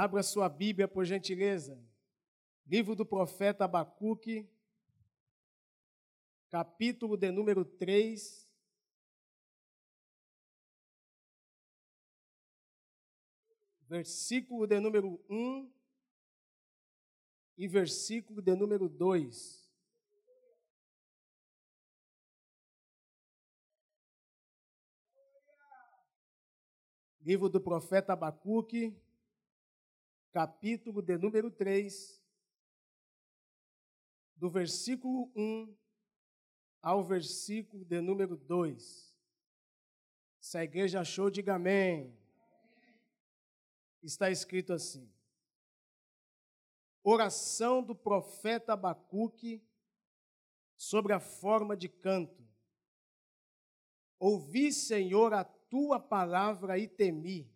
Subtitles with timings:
[0.00, 1.76] Abra sua Bíblia, por gentileza.
[2.64, 4.48] Livro do profeta Abacuque,
[6.48, 8.48] capítulo de número 3.
[13.88, 15.68] Versículo de número 1
[17.56, 19.68] e versículo de número 2.
[27.20, 28.96] Livro do profeta Abacuque,
[30.32, 32.22] capítulo de número 3,
[34.36, 35.76] do versículo 1
[36.80, 39.16] ao versículo de número 2.
[40.40, 42.16] Se a igreja achou, diga amém.
[44.02, 45.12] Está escrito assim:
[47.02, 49.62] Oração do profeta Abacuque
[50.76, 52.46] sobre a forma de canto.
[54.18, 57.52] Ouvi, Senhor, a tua palavra e temi.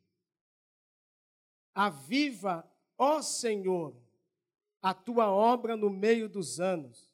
[1.74, 2.68] Aviva,
[2.98, 3.96] ó Senhor,
[4.80, 7.12] a tua obra no meio dos anos.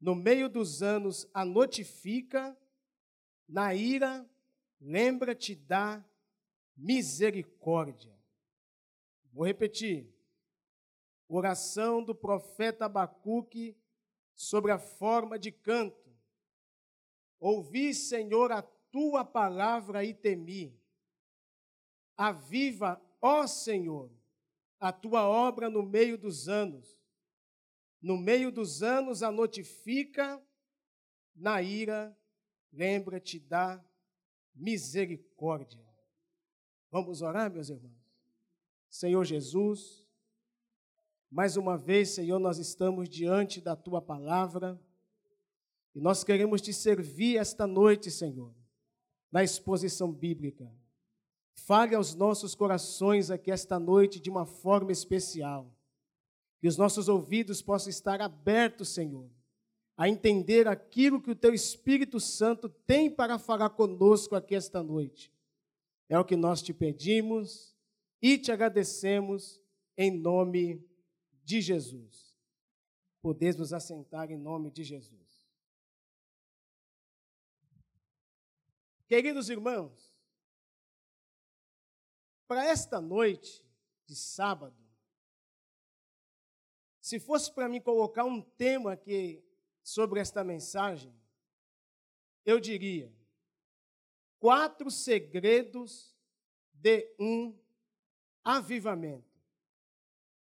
[0.00, 2.56] No meio dos anos a notifica,
[3.48, 4.28] na ira,
[4.80, 6.04] lembra-te da
[6.76, 8.14] misericórdia.
[9.32, 10.12] Vou repetir.
[11.28, 13.76] Oração do profeta Abacuque
[14.34, 16.14] sobre a forma de canto.
[17.40, 20.78] Ouvi, Senhor, a tua palavra e temi.
[22.16, 24.10] Aviva, ó Senhor,
[24.78, 26.96] a tua obra no meio dos anos.
[28.00, 30.40] No meio dos anos a notifica,
[31.34, 32.16] na ira,
[32.72, 33.82] lembra-te da
[34.54, 35.84] misericórdia.
[36.90, 37.92] Vamos orar, meus irmãos?
[38.88, 40.06] Senhor Jesus,
[41.30, 44.80] mais uma vez, Senhor, nós estamos diante da tua palavra
[45.94, 48.54] e nós queremos te servir esta noite, Senhor
[49.30, 50.70] na exposição bíblica.
[51.56, 55.72] Fale aos nossos corações aqui esta noite de uma forma especial.
[56.60, 59.28] Que os nossos ouvidos possam estar abertos, Senhor,
[59.96, 65.32] a entender aquilo que o Teu Espírito Santo tem para falar conosco aqui esta noite.
[66.08, 67.74] É o que nós te pedimos
[68.22, 69.60] e te agradecemos
[69.96, 70.84] em nome
[71.42, 72.36] de Jesus.
[73.20, 75.46] Podemos assentar em nome de Jesus.
[79.08, 80.05] Queridos irmãos,
[82.46, 83.64] para esta noite
[84.06, 84.76] de sábado,
[87.00, 89.44] se fosse para mim colocar um tema aqui
[89.82, 91.14] sobre esta mensagem,
[92.44, 93.12] eu diria:
[94.38, 96.16] quatro segredos
[96.72, 97.56] de um
[98.42, 99.36] avivamento.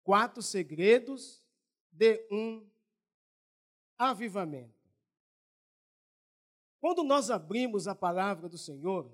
[0.04, 1.44] Quatro segredos
[1.92, 2.70] de um
[3.98, 4.74] avivamento.
[6.80, 9.10] Quando nós abrimos a palavra do Senhor,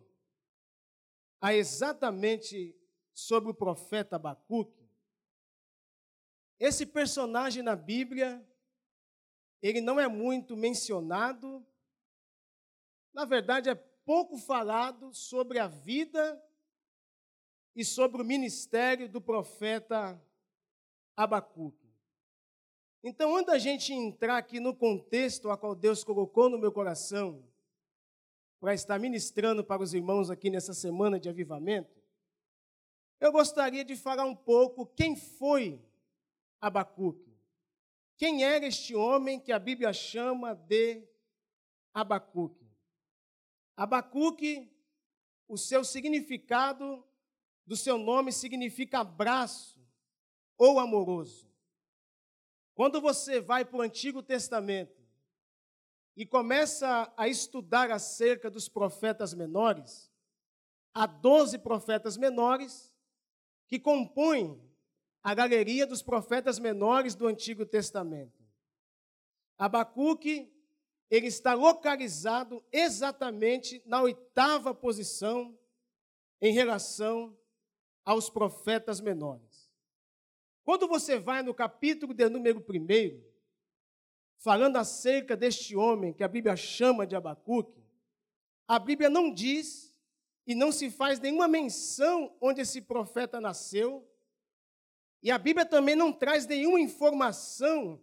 [1.42, 2.76] há exatamente
[3.14, 4.90] sobre o profeta Abacuque,
[6.60, 8.46] esse personagem na Bíblia,
[9.62, 11.66] ele não é muito mencionado,
[13.14, 16.42] na verdade é pouco falado sobre a vida
[17.76, 20.22] e sobre o ministério do profeta
[21.16, 21.90] Abacuque.
[23.02, 27.49] Então, antes da gente entrar aqui no contexto a qual Deus colocou no meu coração,
[28.60, 32.00] para estar ministrando para os irmãos aqui nessa semana de avivamento,
[33.20, 35.82] eu gostaria de falar um pouco quem foi
[36.62, 37.30] Abacuque.
[38.18, 41.08] Quem era este homem que a Bíblia chama de
[41.94, 42.70] Abacuque?
[43.78, 44.70] Abacuque,
[45.48, 47.04] o seu significado
[47.66, 49.80] do seu nome significa abraço
[50.58, 51.50] ou amoroso.
[52.74, 54.99] Quando você vai para o Antigo Testamento,
[56.16, 60.12] e começa a estudar acerca dos profetas menores,
[60.94, 62.94] há doze profetas menores
[63.68, 64.62] que compõem
[65.22, 68.44] a galeria dos profetas menores do Antigo Testamento.
[69.58, 70.52] Abacuque,
[71.10, 75.58] ele está localizado exatamente na oitava posição
[76.42, 77.38] em relação
[78.06, 79.70] aos profetas menores.
[80.64, 83.29] Quando você vai no capítulo de número 1,
[84.40, 87.84] falando acerca deste homem que a Bíblia chama de Abacuque,
[88.68, 89.94] a Bíblia não diz
[90.48, 94.08] e não se faz nenhuma menção onde esse profeta nasceu,
[95.22, 98.02] e a Bíblia também não traz nenhuma informação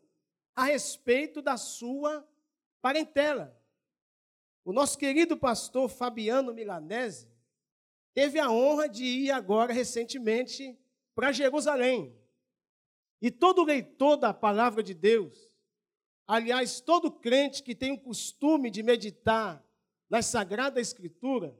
[0.55, 2.27] a respeito da sua
[2.83, 3.59] parentela.
[4.63, 7.29] O nosso querido pastor Fabiano Milanese
[8.13, 10.79] teve a honra de ir agora recentemente
[11.15, 12.15] para Jerusalém.
[13.23, 15.56] E todo leitor da palavra de Deus
[16.27, 19.65] Aliás, todo crente que tem o costume de meditar
[20.11, 21.57] na Sagrada Escritura,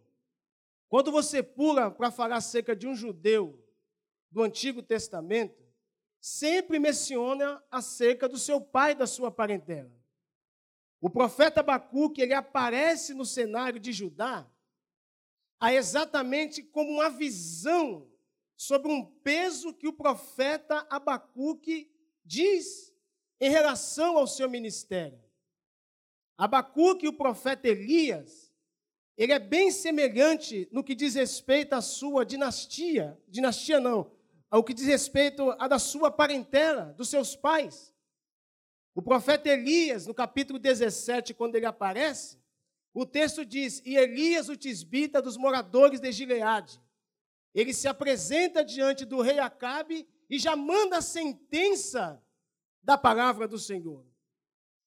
[0.89, 3.63] quando você pula para falar acerca de um judeu
[4.31, 5.65] do Antigo Testamento
[6.21, 9.93] sempre menciona acerca do seu pai e da sua parentela.
[11.01, 14.51] O profeta Abacuque, ele aparece no cenário de Judá
[15.61, 18.11] a exatamente como uma visão
[18.57, 21.91] sobre um peso que o profeta Abacuque
[22.25, 22.93] diz
[23.41, 25.21] em relação ao seu ministério.
[26.37, 28.53] Abacuque o profeta Elias,
[29.17, 34.13] ele é bem semelhante no que diz respeito à sua dinastia, dinastia não,
[34.51, 37.95] ao que diz respeito à da sua parentela, dos seus pais.
[38.95, 42.39] O profeta Elias, no capítulo 17, quando ele aparece,
[42.95, 46.81] o texto diz: E Elias, o tisbita dos moradores de Gileade,
[47.55, 52.23] ele se apresenta diante do rei Acabe e já manda a sentença
[52.87, 54.07] da palavra do Senhor.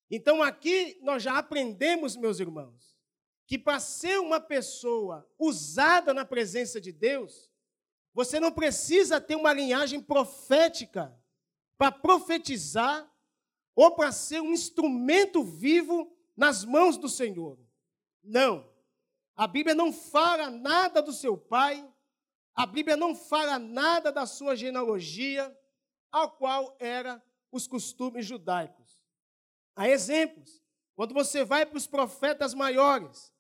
[0.10, 2.98] Então aqui nós já aprendemos, meus irmãos,
[3.46, 7.52] que para ser uma pessoa usada na presença de Deus,
[8.14, 11.14] você não precisa ter uma linhagem profética
[11.78, 13.06] para profetizar
[13.76, 17.60] ou para ser um instrumento vivo nas mãos do Senhor.
[18.24, 18.66] Não.
[19.36, 21.86] A Bíblia não fala nada do seu pai,
[22.56, 25.54] a Bíblia não fala nada da sua genealogia,
[26.10, 29.00] ao qual era os costumes judaicos.
[29.76, 30.62] Há exemplos.
[30.96, 33.32] Quando você vai para os profetas maiores,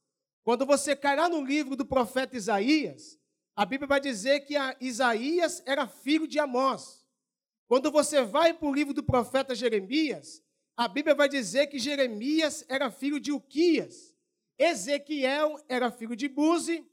[0.44, 3.20] quando você cai lá no livro do profeta Isaías,
[3.56, 7.06] a Bíblia vai dizer que Isaías era filho de Amós.
[7.68, 10.42] Quando você vai para o livro do profeta Jeremias,
[10.78, 14.16] a Bíblia vai dizer que Jeremias era filho de Uquias.
[14.58, 16.90] Ezequiel era filho de Buzi,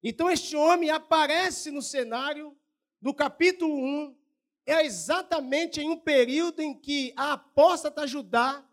[0.03, 2.55] Então, este homem aparece no cenário
[3.01, 4.15] do capítulo 1,
[4.65, 8.67] é exatamente em um período em que a apóstata Judá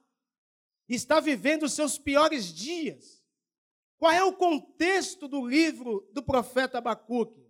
[0.89, 3.25] está vivendo os seus piores dias.
[3.97, 7.47] Qual é o contexto do livro do profeta Abacuque?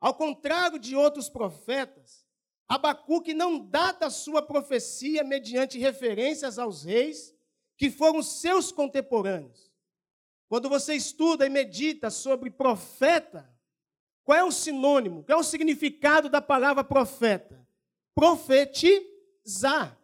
[0.00, 2.26] Ao contrário de outros profetas,
[2.68, 7.34] Abacuque não data sua profecia mediante referências aos reis
[7.76, 9.73] que foram seus contemporâneos.
[10.54, 13.52] Quando você estuda e medita sobre profeta,
[14.22, 17.66] qual é o sinônimo, qual é o significado da palavra profeta?
[18.14, 19.98] Profetizar.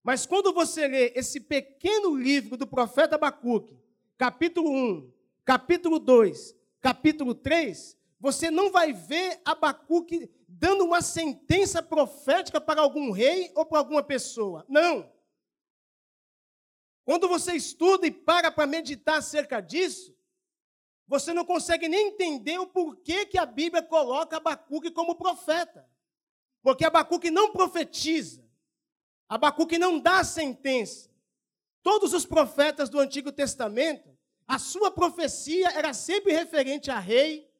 [0.00, 3.76] Mas quando você lê esse pequeno livro do profeta Abacuque,
[4.16, 5.12] capítulo 1,
[5.44, 13.10] capítulo 2, capítulo 3, você não vai ver Abacuque dando uma sentença profética para algum
[13.10, 14.64] rei ou para alguma pessoa.
[14.68, 15.10] Não.
[17.04, 20.14] Quando você estuda e para para meditar acerca disso,
[21.06, 25.86] você não consegue nem entender o porquê que a Bíblia coloca Abacuque como profeta.
[26.62, 28.42] Porque Abacuque não profetiza.
[29.28, 31.10] Abacuque não dá sentença.
[31.82, 34.16] Todos os profetas do Antigo Testamento,
[34.46, 37.50] a sua profecia era sempre referente a rei,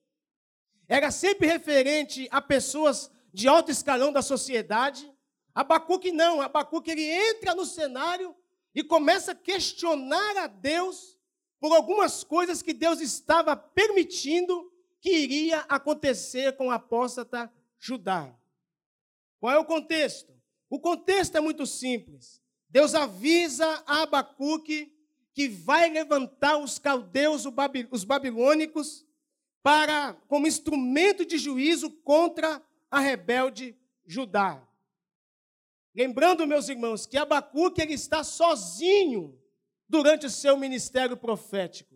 [0.87, 5.13] era sempre referente a pessoas de alto escalão da sociedade.
[5.53, 8.37] Abacuque não, Abacuque ele entra no cenário
[8.75, 11.19] e começa a questionar a Deus
[11.61, 14.71] por algumas coisas que Deus estava permitindo
[15.01, 18.35] que iria acontecer com a apóstata Judá.
[19.41, 20.33] Qual é o contexto?
[20.71, 22.41] O contexto é muito simples.
[22.69, 24.97] Deus avisa a Abacuque
[25.35, 27.45] que vai levantar os caldeus,
[27.91, 29.05] os babilônicos,
[29.63, 33.77] para como instrumento de juízo contra a rebelde
[34.07, 34.67] Judá.
[35.95, 39.39] Lembrando, meus irmãos, que Abacuque ele está sozinho
[39.89, 41.95] durante o seu ministério profético.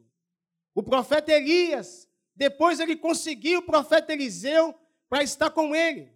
[0.75, 4.75] O profeta Elias, depois ele conseguiu o profeta Eliseu
[5.09, 6.13] para estar com ele.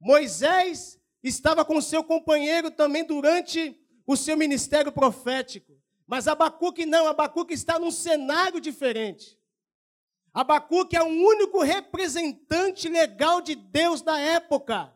[0.00, 5.76] Moisés estava com seu companheiro também durante o seu ministério profético.
[6.06, 9.38] Mas Abacuque não, Abacuque está num cenário diferente.
[10.32, 14.90] Abacuque é o único representante legal de Deus da época.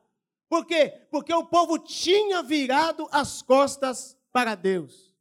[0.52, 0.90] Por quê?
[1.10, 5.16] Porque o povo tinha virado as costas para Deus.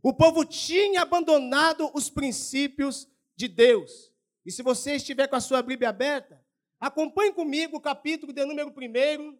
[0.00, 4.14] O povo tinha abandonado os princípios de Deus.
[4.46, 6.40] E se você estiver com a sua Bíblia aberta,
[6.78, 9.36] acompanhe comigo o capítulo de número 1,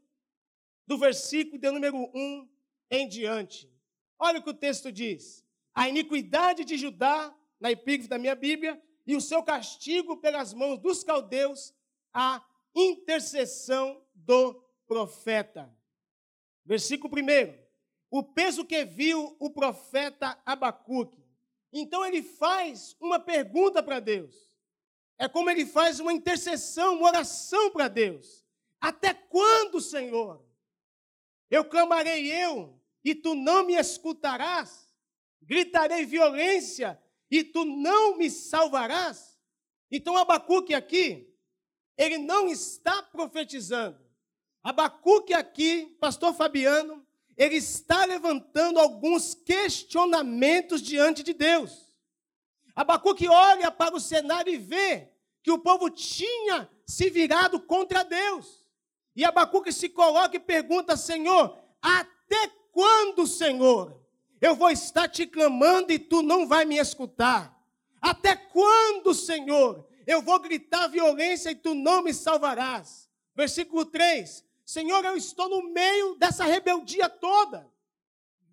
[0.84, 2.48] do versículo de número 1
[2.90, 3.72] em diante.
[4.18, 5.46] Olha o que o texto diz.
[5.72, 10.80] A iniquidade de Judá, na epígrafe da minha Bíblia, e o seu castigo pelas mãos
[10.80, 11.72] dos caldeus,
[12.12, 15.72] a intercessão do profeta.
[16.64, 17.68] Versículo 1.
[18.10, 21.22] O peso que viu o profeta Abacuque.
[21.70, 24.50] Então ele faz uma pergunta para Deus.
[25.18, 28.44] É como ele faz uma intercessão, uma oração para Deus.
[28.80, 30.42] Até quando, Senhor?
[31.50, 34.94] Eu clamarei eu e tu não me escutarás?
[35.42, 39.38] Gritarei violência e tu não me salvarás?
[39.90, 41.34] Então Abacuque aqui,
[41.96, 44.07] ele não está profetizando.
[44.68, 47.02] Abacuque aqui, pastor Fabiano,
[47.38, 51.88] ele está levantando alguns questionamentos diante de Deus.
[52.76, 55.08] Abacuque olha para o cenário e vê
[55.42, 58.62] que o povo tinha se virado contra Deus.
[59.16, 63.98] E Abacuque se coloca e pergunta: Senhor, até quando, Senhor,
[64.38, 67.58] eu vou estar te clamando e tu não vai me escutar?
[68.02, 73.08] Até quando, Senhor, eu vou gritar violência e tu não me salvarás?
[73.34, 77.66] Versículo 3: Senhor, eu estou no meio dessa rebeldia toda.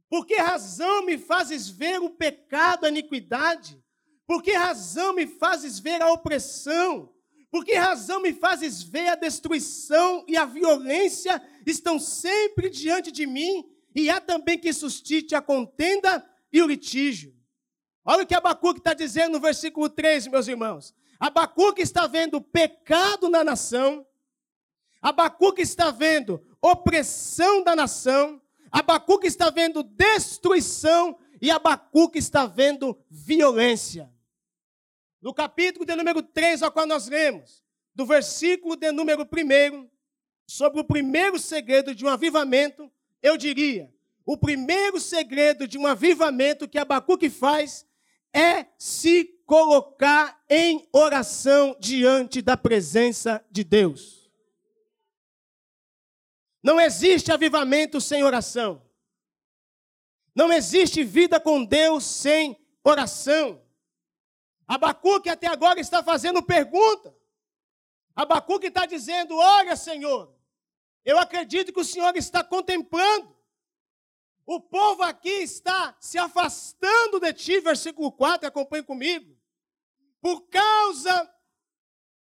[0.08, 3.84] Por que razão me fazes ver o pecado, a iniquidade?
[4.26, 7.14] Por que razão me fazes ver a opressão?
[7.52, 13.28] Por que razão me fazes ver a destruição e a violência estão sempre diante de
[13.28, 13.70] mim?
[13.94, 17.36] E há também que suscite a contenda e o litígio.
[18.06, 20.96] Olha o que Abacuque está dizendo no versículo 3, meus irmãos.
[21.20, 24.08] Abacuque está vendo pecado na nação.
[25.06, 28.42] Abacuque está vendo opressão da nação.
[28.72, 31.16] Abacuque está vendo destruição.
[31.40, 34.12] E Abacuque está vendo violência.
[35.22, 39.88] No capítulo de número 3, ao qual nós lemos, do versículo de número 1,
[40.48, 43.94] sobre o primeiro segredo de um avivamento, eu diria:
[44.26, 47.86] o primeiro segredo de um avivamento que Abacuque faz
[48.34, 54.15] é se colocar em oração diante da presença de Deus.
[56.66, 58.82] Não existe avivamento sem oração.
[60.34, 63.64] Não existe vida com Deus sem oração.
[64.68, 67.16] Abacuque até agora está fazendo pergunta.
[68.16, 70.36] Abacuque está dizendo: Olha, Senhor,
[71.06, 73.38] eu acredito que o Senhor está contemplando.
[74.44, 79.38] O povo aqui está se afastando de ti, versículo 4, acompanhe comigo.
[80.20, 81.32] Por causa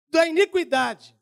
[0.09, 1.17] da iniquidade,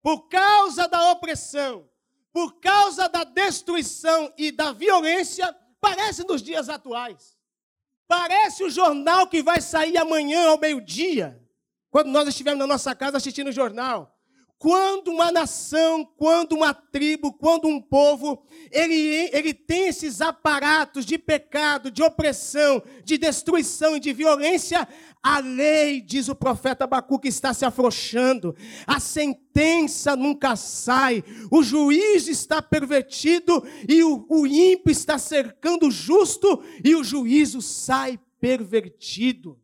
[0.00, 1.90] por causa da opressão,
[2.32, 7.36] por causa da destruição e da violência, parece nos dias atuais.
[8.08, 11.40] Parece o jornal que vai sair amanhã ao meio-dia,
[11.90, 14.11] quando nós estivermos na nossa casa assistindo o jornal.
[14.62, 21.18] Quando uma nação, quando uma tribo, quando um povo, ele, ele tem esses aparatos de
[21.18, 24.86] pecado, de opressão, de destruição e de violência,
[25.20, 28.54] a lei, diz o profeta Abacuque, está se afrouxando,
[28.86, 35.90] a sentença nunca sai, o juiz está pervertido e o, o ímpio está cercando o
[35.90, 39.60] justo e o juízo sai pervertido.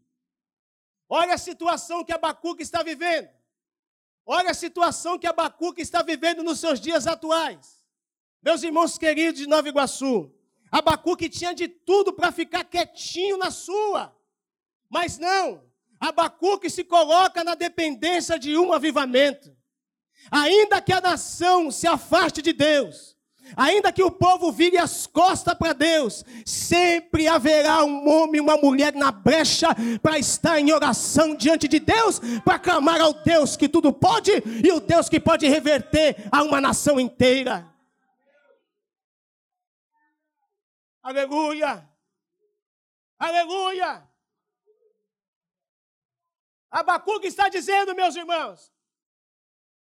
[1.08, 3.37] Olha a situação que Abacuque está vivendo.
[4.30, 7.82] Olha a situação que Abacuque está vivendo nos seus dias atuais.
[8.42, 10.30] Meus irmãos queridos de Nova Iguaçu,
[10.70, 14.14] Abacuque tinha de tudo para ficar quietinho na sua.
[14.90, 15.64] Mas não,
[15.98, 19.56] Abacuque se coloca na dependência de um avivamento.
[20.30, 23.16] Ainda que a nação se afaste de Deus,
[23.56, 28.56] Ainda que o povo vire as costas para Deus, sempre haverá um homem e uma
[28.56, 29.68] mulher na brecha
[30.02, 34.30] para estar em oração diante de Deus, para clamar ao Deus que tudo pode
[34.64, 37.66] e o Deus que pode reverter a uma nação inteira.
[41.02, 41.88] Aleluia!
[43.18, 44.06] Aleluia!
[46.70, 48.70] Abacuque está dizendo, meus irmãos,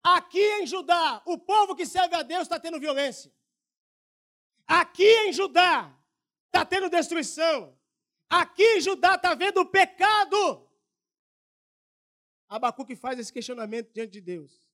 [0.02, 3.35] aqui em Judá, o povo que serve a Deus está tendo violência.
[4.66, 5.96] Aqui em Judá
[6.46, 7.78] está tendo destruição.
[8.28, 10.66] Aqui em Judá está vendo o pecado.
[12.48, 14.66] Abacuque faz esse questionamento diante de Deus.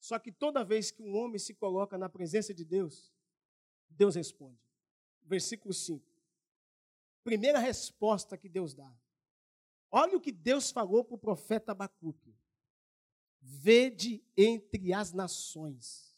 [0.00, 3.12] Só que toda vez que um homem se coloca na presença de Deus,
[3.88, 4.60] Deus responde.
[5.22, 6.04] Versículo 5.
[7.24, 8.92] Primeira resposta que Deus dá.
[9.90, 12.34] Olha o que Deus falou para o profeta Abacuque.
[13.40, 16.15] Vede entre as nações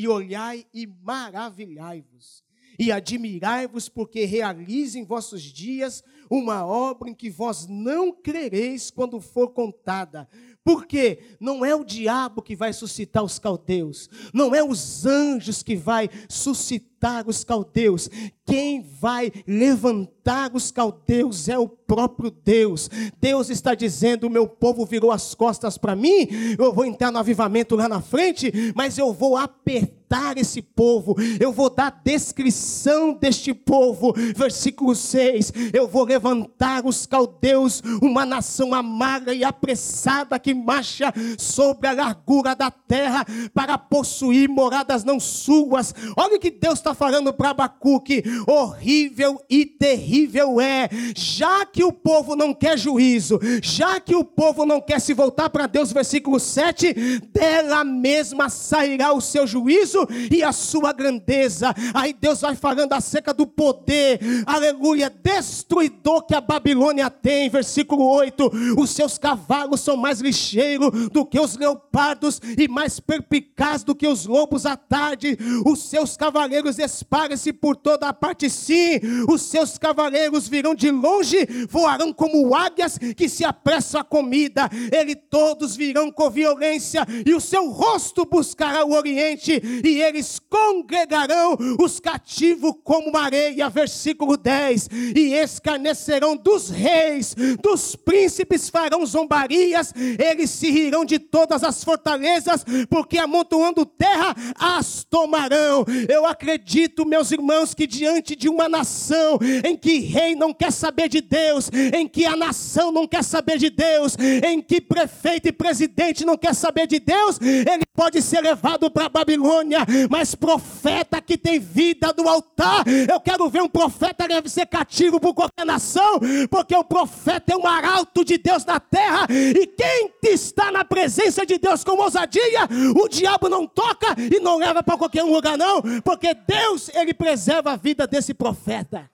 [0.00, 2.42] e olhai e maravilhai-vos,
[2.78, 9.20] e admirai-vos, porque realize em vossos dias uma obra em que vós não crereis quando
[9.20, 10.26] for contada.
[10.64, 15.76] Porque não é o diabo que vai suscitar os caldeus, não é os anjos que
[15.76, 16.89] vai suscitar
[17.26, 18.08] os caldeus.
[18.44, 22.90] Quem vai levantar os caldeus é o próprio Deus.
[23.20, 26.28] Deus está dizendo: o meu povo virou as costas para mim,
[26.58, 31.16] eu vou entrar no avivamento lá na frente, mas eu vou apertar levantar esse povo,
[31.38, 34.12] eu vou dar descrição deste povo.
[34.36, 41.86] Versículo 6: Eu vou levantar os caldeus, uma nação amarga e apressada que marcha sobre
[41.86, 45.94] a largura da terra para possuir moradas não suas.
[46.16, 51.92] Olha o que Deus está falando para Abacuque: horrível e terrível é, já que o
[51.92, 56.38] povo não quer juízo, já que o povo não quer se voltar para Deus, versículo
[56.40, 56.92] 7,
[57.32, 61.74] dela mesma sairá o seu juízo e a sua grandeza.
[61.94, 68.50] Aí Deus vai falando acerca do poder, aleluia, destruidor que a Babilônia tem, versículo 8:
[68.78, 74.06] os seus cavalos são mais ligeiros do que os leopardos e mais perpicazes do que
[74.06, 79.78] os lobos à tarde, os seus cavaleiros espalham-se por toda a parte, sim, os seus
[79.78, 86.10] cavaleiros virão de longe, voarão como águias que se apressam a comida, ele todos virão
[86.10, 93.10] com violência, e o seu rosto buscará o oriente, e eles congregarão os cativos como
[93.10, 93.68] uma areia.
[93.68, 101.62] Versículo 10: e escarnecerão dos reis, dos príncipes farão zombarias, eles se rirão de todas
[101.62, 105.84] as fortalezas, porque amontoando terra as tomarão.
[106.08, 106.69] Eu acredito,
[107.06, 111.70] meus irmãos, que diante de uma nação em que rei não quer saber de Deus,
[111.92, 116.36] em que a nação não quer saber de Deus, em que prefeito e presidente não
[116.36, 121.58] quer saber de Deus, ele pode ser levado para a Babilônia, mas profeta que tem
[121.58, 126.74] vida no altar, eu quero ver um profeta deve ser cativo por qualquer nação, porque
[126.74, 131.58] o profeta é um arauto de Deus na terra, e quem está na presença de
[131.58, 136.34] Deus com ousadia, o diabo não toca e não leva para qualquer lugar, não, porque
[136.34, 136.59] Deus,
[136.94, 139.10] ele preserva a vida desse profeta.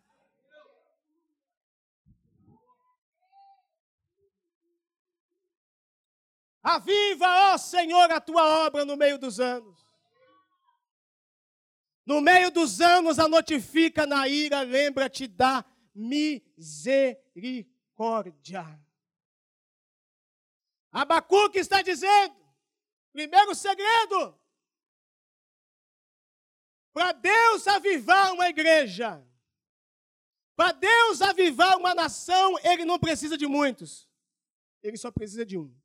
[6.63, 9.87] Aviva, ó Senhor, a tua obra no meio dos anos.
[12.05, 18.81] No meio dos anos, a notifica na ira, lembra-te da misericórdia.
[20.93, 22.37] Abacuque está dizendo,
[23.13, 24.39] primeiro segredo,
[26.97, 29.23] para Deus avivar uma igreja,
[30.57, 34.09] para Deus avivar uma nação, Ele não precisa de muitos,
[34.83, 35.79] Ele só precisa de um.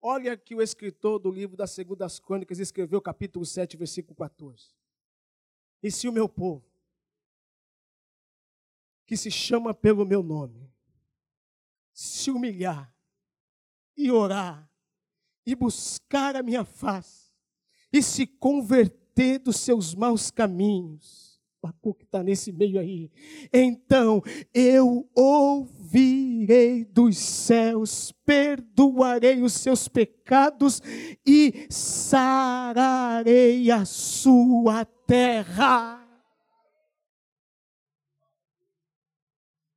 [0.00, 4.76] Olha que o escritor do livro das Segundas Crônicas escreveu capítulo 7, versículo 14.
[5.82, 6.64] E se o meu povo,
[9.04, 10.72] que se chama pelo meu nome,
[11.92, 12.94] se humilhar
[14.04, 14.68] e orar
[15.46, 17.30] e buscar a minha face
[17.92, 21.30] e se converter dos seus maus caminhos,
[21.62, 23.10] Abacuque está nesse meio aí.
[23.52, 24.22] Então
[24.54, 30.80] eu ouvirei dos céus, perdoarei os seus pecados
[31.26, 35.98] e sararei a sua terra.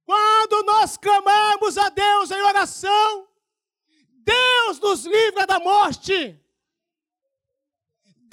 [0.06, 3.28] Quando nós clamamos a Deus em oração,
[4.24, 6.40] Deus nos livra da morte.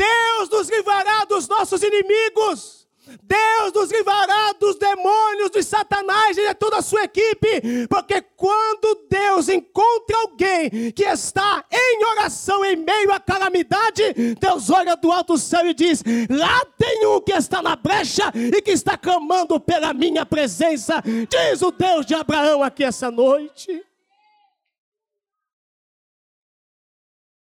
[0.00, 2.81] Deus nos livrará dos nossos inimigos.
[3.22, 9.07] Deus nos livrará dos demônios, de Satanás e de toda a sua equipe, porque quando
[9.09, 15.37] Deus encontra alguém que está em oração em meio à calamidade, Deus olha do alto
[15.38, 19.92] céu e diz: Lá tem um que está na brecha e que está clamando pela
[19.92, 23.85] minha presença, diz o Deus de Abraão aqui essa noite.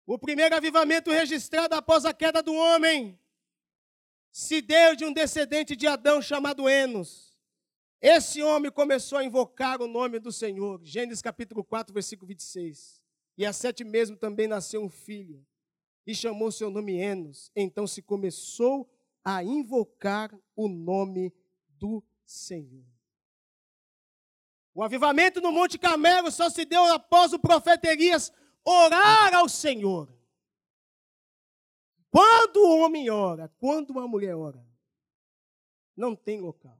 [0.08, 3.20] O primeiro avivamento registrado após a queda do homem
[4.32, 7.36] se deu de um descendente de Adão chamado Enos.
[8.00, 10.80] Esse homem começou a invocar o nome do Senhor.
[10.82, 13.02] Gênesis capítulo 4, versículo 26.
[13.36, 15.46] E há sete meses também nasceu um filho,
[16.06, 17.52] e chamou seu nome Enos.
[17.54, 18.90] Então se começou
[19.22, 21.34] a invocar o nome
[21.68, 22.86] do Senhor.
[24.72, 28.32] O avivamento no Monte Carmelo só se deu após o profeta Elias
[28.68, 30.08] orar ao Senhor.
[32.10, 34.64] Quando o homem ora, quando uma mulher ora,
[35.96, 36.78] não tem local.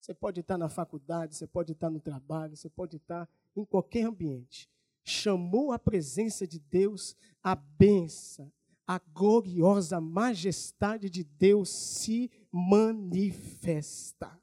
[0.00, 4.04] Você pode estar na faculdade, você pode estar no trabalho, você pode estar em qualquer
[4.04, 4.70] ambiente.
[5.04, 8.52] Chamou a presença de Deus, a benção,
[8.86, 14.40] a gloriosa majestade de Deus se manifesta.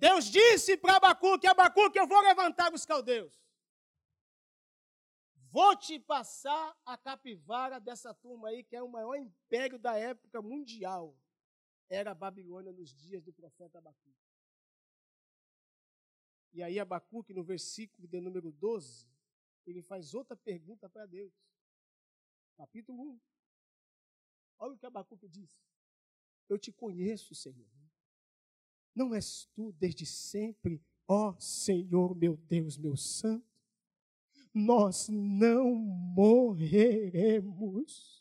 [0.00, 3.38] Deus disse para Abacuque, Abacuque, eu vou levantar os caldeus.
[5.50, 10.40] Vou te passar a capivara dessa turma aí, que é o maior império da época
[10.40, 11.14] mundial.
[11.86, 14.16] Era a Babilônia nos dias do profeta Abacuque.
[16.54, 19.06] E aí Abacuque, no versículo de número 12,
[19.66, 21.34] ele faz outra pergunta para Deus.
[22.56, 23.20] Capítulo 1.
[24.60, 25.62] Olha o que Abacuque diz.
[26.48, 27.68] Eu te conheço, Senhor.
[28.94, 33.48] Não és tu desde sempre, ó Senhor, meu Deus, meu santo?
[34.52, 35.76] Nós não
[36.14, 38.20] morreremos.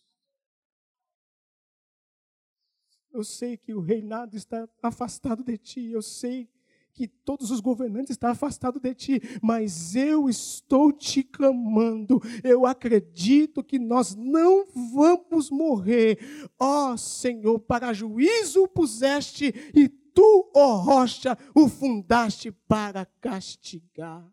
[3.11, 6.47] Eu sei que o reinado está afastado de ti, eu sei
[6.99, 12.21] que todos os governantes estão afastados de ti, mas eu estou te clamando.
[12.43, 16.19] Eu acredito que nós não vamos morrer.
[16.59, 24.29] Ó Senhor, para juízo puseste e tu, ó rocha, o fundaste para castigar.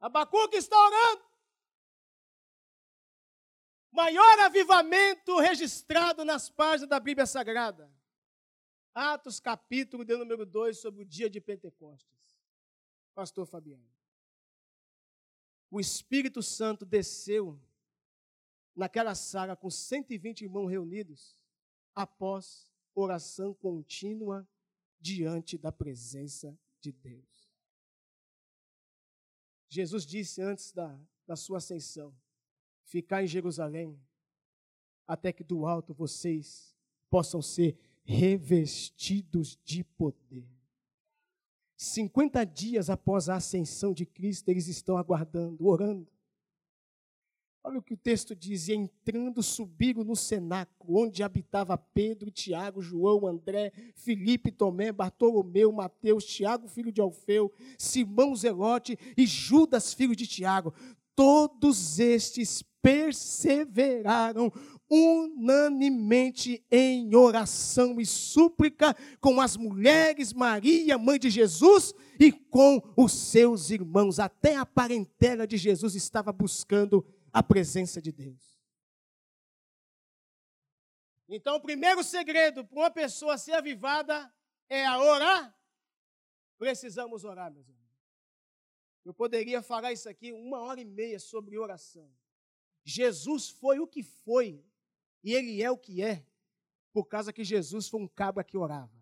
[0.00, 1.30] Abacuque está orando.
[3.92, 7.92] Maior avivamento registrado nas páginas da Bíblia Sagrada.
[8.94, 12.38] Atos capítulo de número 2 sobre o dia de Pentecostes.
[13.14, 13.88] Pastor Fabiano.
[15.70, 17.60] O Espírito Santo desceu
[18.74, 21.38] naquela sala com 120 irmãos reunidos
[21.94, 24.48] após oração contínua
[25.00, 27.24] diante da presença de Deus.
[29.68, 32.14] Jesus disse antes da, da sua ascensão:
[32.84, 33.98] ficar em Jerusalém
[35.06, 36.76] até que do alto vocês
[37.08, 40.48] possam ser revestidos de poder.
[41.76, 46.06] 50 dias após a ascensão de Cristo, eles estão aguardando, orando.
[47.62, 52.80] Olha o que o texto diz: e entrando, subiram no cenáculo, onde habitava Pedro, Tiago,
[52.80, 60.16] João, André, Filipe, Tomé, Bartolomeu, Mateus, Tiago, filho de Alfeu, Simão Zelote e Judas, filho
[60.16, 60.72] de Tiago.
[61.14, 64.50] Todos estes perseveraram
[64.90, 73.12] unanimemente em oração e súplica com as mulheres, Maria, mãe de Jesus, e com os
[73.12, 74.18] seus irmãos.
[74.18, 78.60] Até a parentela de Jesus estava buscando a presença de Deus.
[81.28, 84.32] Então, o primeiro segredo para uma pessoa ser avivada
[84.68, 85.56] é a orar.
[86.58, 87.80] Precisamos orar, meus irmãos.
[89.04, 92.12] Eu poderia falar isso aqui uma hora e meia sobre oração.
[92.84, 94.64] Jesus foi o que foi
[95.22, 96.26] e ele é o que é,
[96.92, 99.00] por causa que Jesus foi um cabra que orava.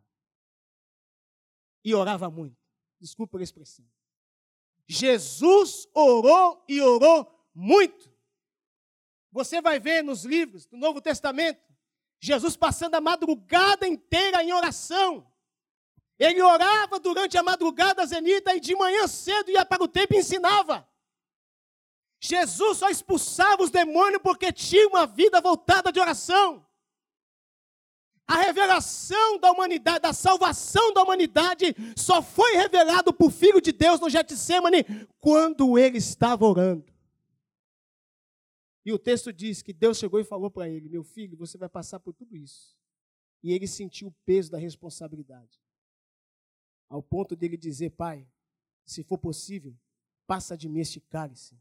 [1.85, 2.57] E orava muito.
[3.01, 3.89] Desculpa a expressão.
[4.87, 8.13] Jesus orou e orou muito.
[9.31, 11.61] Você vai ver nos livros do Novo Testamento,
[12.21, 15.27] Jesus passando a madrugada inteira em oração.
[16.19, 20.21] Ele orava durante a madrugada zenita e de manhã cedo ia para o templo e
[20.21, 20.89] ensinava.
[22.21, 26.67] Jesus só expulsava os demônios porque tinha uma vida voltada de oração.
[28.27, 34.01] A revelação da humanidade, da salvação da humanidade, só foi revelado por Filho de Deus
[34.01, 34.85] no Getsemane
[35.19, 36.98] quando ele estava orando.
[38.89, 41.69] E o texto diz que Deus chegou e falou para ele: Meu filho, você vai
[41.69, 42.77] passar por tudo isso.
[43.43, 45.61] E ele sentiu o peso da responsabilidade.
[46.89, 48.27] Ao ponto dele dizer: Pai,
[48.87, 49.77] se for possível,
[50.27, 51.57] passa de mim este cálice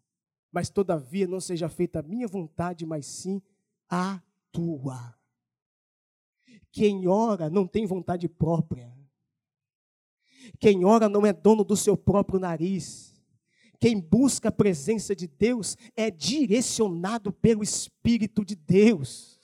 [0.52, 3.42] mas todavia não seja feita a minha vontade, mas sim
[3.88, 4.20] a
[4.52, 5.16] tua.
[6.72, 8.92] Quem ora não tem vontade própria.
[10.60, 13.07] Quem ora não é dono do seu próprio nariz.
[13.80, 19.37] Quem busca a presença de Deus é direcionado pelo Espírito de Deus.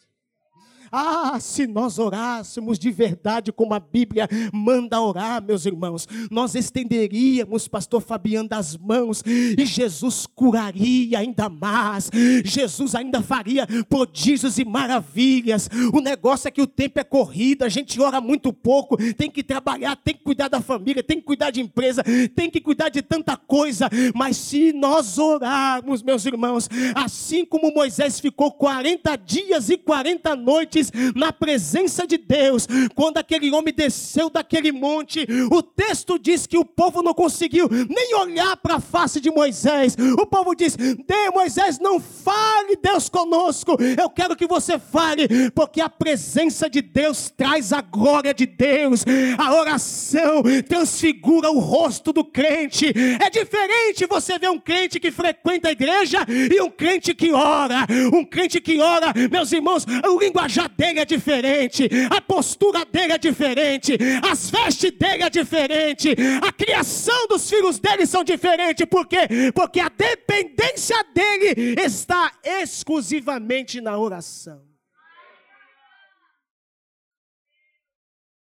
[0.96, 7.68] Ah, se nós orássemos de verdade como a Bíblia manda orar, meus irmãos, nós estenderíamos,
[7.68, 12.12] pastor Fabiano, das mãos e Jesus curaria ainda mais.
[12.46, 15.68] Jesus ainda faria prodígios e maravilhas.
[15.92, 19.42] O negócio é que o tempo é corrido, a gente ora muito pouco, tem que
[19.42, 22.04] trabalhar, tem que cuidar da família, tem que cuidar de empresa,
[22.36, 28.20] tem que cuidar de tanta coisa, mas se nós orarmos, meus irmãos, assim como Moisés
[28.20, 30.83] ficou 40 dias e 40 noites
[31.16, 36.66] na presença de Deus, quando aquele homem desceu daquele monte, o texto diz que o
[36.66, 39.96] povo não conseguiu nem olhar para a face de Moisés.
[40.20, 43.78] O povo diz: De Moisés, não fale Deus conosco.
[43.98, 49.04] Eu quero que você fale, porque a presença de Deus traz a glória de Deus.
[49.38, 52.92] A oração transfigura o rosto do crente.
[53.22, 57.86] É diferente você ver um crente que frequenta a igreja e um crente que ora.
[58.14, 63.18] Um crente que ora, meus irmãos, o linguajar dele é diferente, a postura dele é
[63.18, 63.98] diferente,
[64.30, 66.10] as vestes dele é diferente,
[66.42, 69.52] a criação dos filhos dele são diferentes, por quê?
[69.54, 74.68] Porque a dependência dele está exclusivamente na oração.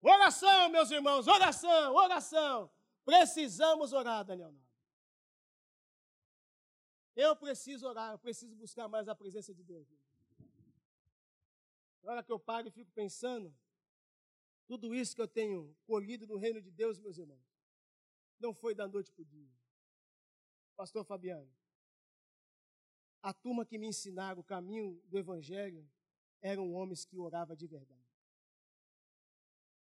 [0.01, 2.69] Oração, meus irmãos, oração, oração.
[3.05, 4.53] Precisamos orar, Daniel.
[7.15, 9.87] Eu preciso orar, eu preciso buscar mais a presença de Deus.
[12.03, 13.55] Na hora que eu paro e fico pensando,
[14.67, 17.43] tudo isso que eu tenho colhido no reino de Deus, meus irmãos,
[18.39, 19.51] não foi da noite para o dia.
[20.75, 21.49] Pastor Fabiano,
[23.21, 25.89] a turma que me ensinaram o caminho do Evangelho
[26.41, 28.03] eram homens que oravam de verdade.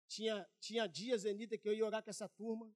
[0.07, 2.73] Tinha, tinha dias, Anita, que eu ia orar com essa turma,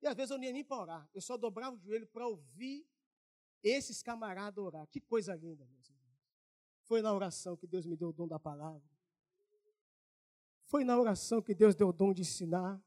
[0.00, 2.26] e às vezes eu não ia nem para orar, eu só dobrava o joelho para
[2.26, 2.86] ouvir
[3.62, 4.86] esses camaradas orar.
[4.86, 5.95] Que coisa linda, meus irmãos.
[6.86, 8.82] Foi na oração que Deus me deu o dom da palavra.
[10.64, 12.80] Foi na oração que Deus deu o dom de ensinar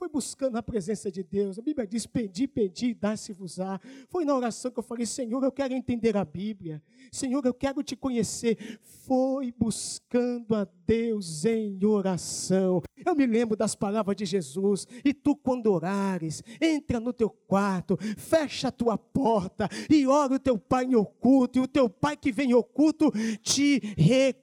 [0.00, 1.58] foi buscando a presença de Deus.
[1.58, 3.78] A Bíblia diz: pedi, pedi, dá-se-vos-á.
[4.08, 6.82] Foi na oração que eu falei: Senhor, eu quero entender a Bíblia.
[7.12, 8.80] Senhor, eu quero te conhecer.
[8.80, 12.80] Foi buscando a Deus em oração.
[13.04, 14.86] Eu me lembro das palavras de Jesus.
[15.04, 20.38] E tu, quando orares, entra no teu quarto, fecha a tua porta e ora o
[20.38, 21.58] teu pai em oculto.
[21.58, 23.80] E o teu pai que vem em oculto te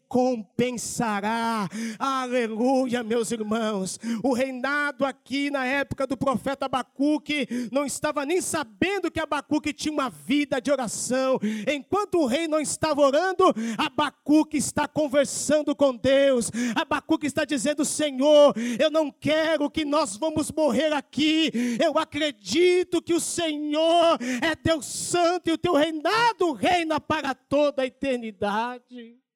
[0.08, 1.68] recompensará.
[2.00, 4.00] Aleluia, meus irmãos.
[4.24, 9.94] O reinado aqui na época do profeta Abacuque, não estava nem sabendo que Abacuque tinha
[9.94, 11.40] uma vida de oração.
[11.72, 16.50] Enquanto o rei não estava orando, Abacuque está conversando com Deus.
[16.76, 21.52] Abacuque está dizendo: Senhor, eu não quero que nós vamos morrer aqui.
[21.84, 27.82] Eu acredito que o Senhor é Deus Santo e o teu reinado reina para toda
[27.82, 29.27] a eternidade.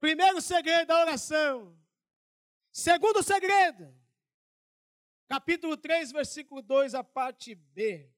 [0.00, 1.76] Primeiro segredo da oração.
[2.72, 3.92] Segundo segredo,
[5.26, 8.08] capítulo 3, versículo 2, a parte B.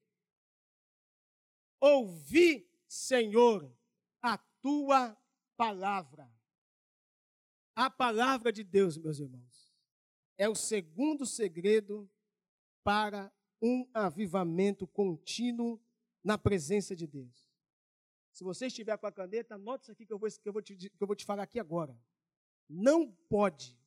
[1.79, 3.75] Ouvi, Senhor,
[4.21, 5.17] a tua
[5.57, 6.31] palavra.
[7.75, 9.73] A palavra de Deus, meus irmãos,
[10.37, 12.07] é o segundo segredo
[12.83, 15.81] para um avivamento contínuo
[16.23, 17.50] na presença de Deus.
[18.31, 20.61] Se você estiver com a caneta, anote isso aqui que eu vou, que eu vou,
[20.61, 21.97] te, que eu vou te falar aqui agora.
[22.69, 23.77] Não pode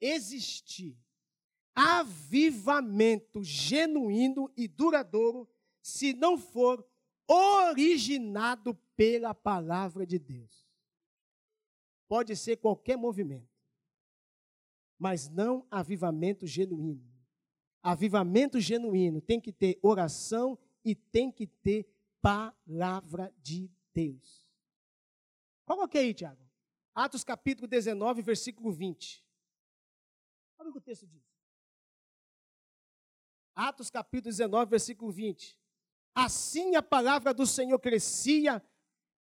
[0.00, 0.98] existir
[1.74, 5.48] avivamento genuíno e duradouro
[5.82, 6.86] se não for
[7.26, 10.68] originado pela palavra de Deus.
[12.08, 13.48] Pode ser qualquer movimento,
[14.98, 17.08] mas não avivamento genuíno.
[17.82, 21.88] Avivamento genuíno tem que ter oração e tem que ter
[22.20, 24.46] palavra de Deus.
[25.64, 26.48] Coloque aí, Tiago.
[26.94, 29.24] Atos capítulo 19, versículo 20.
[30.58, 31.24] Olha o que o texto diz.
[33.54, 35.58] Atos capítulo 19, versículo 20.
[36.14, 38.62] Assim a palavra do Senhor crescia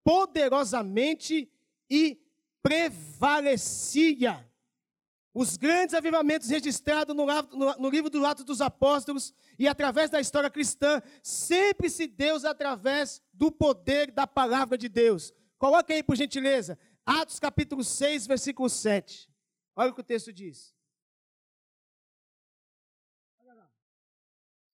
[0.04, 1.52] poderosamente
[1.90, 2.22] e
[2.62, 4.49] prevalecia.
[5.34, 10.20] Os grandes avivamentos registrados no, no, no, livro do Atos dos Apóstolos e através da
[10.20, 15.34] história cristã sempre se deu através do poder da palavra de Deus.
[15.58, 19.30] Coloque aí, por gentileza, Atos capítulo 6, versículo 7.
[19.76, 20.74] Olha o que o texto diz.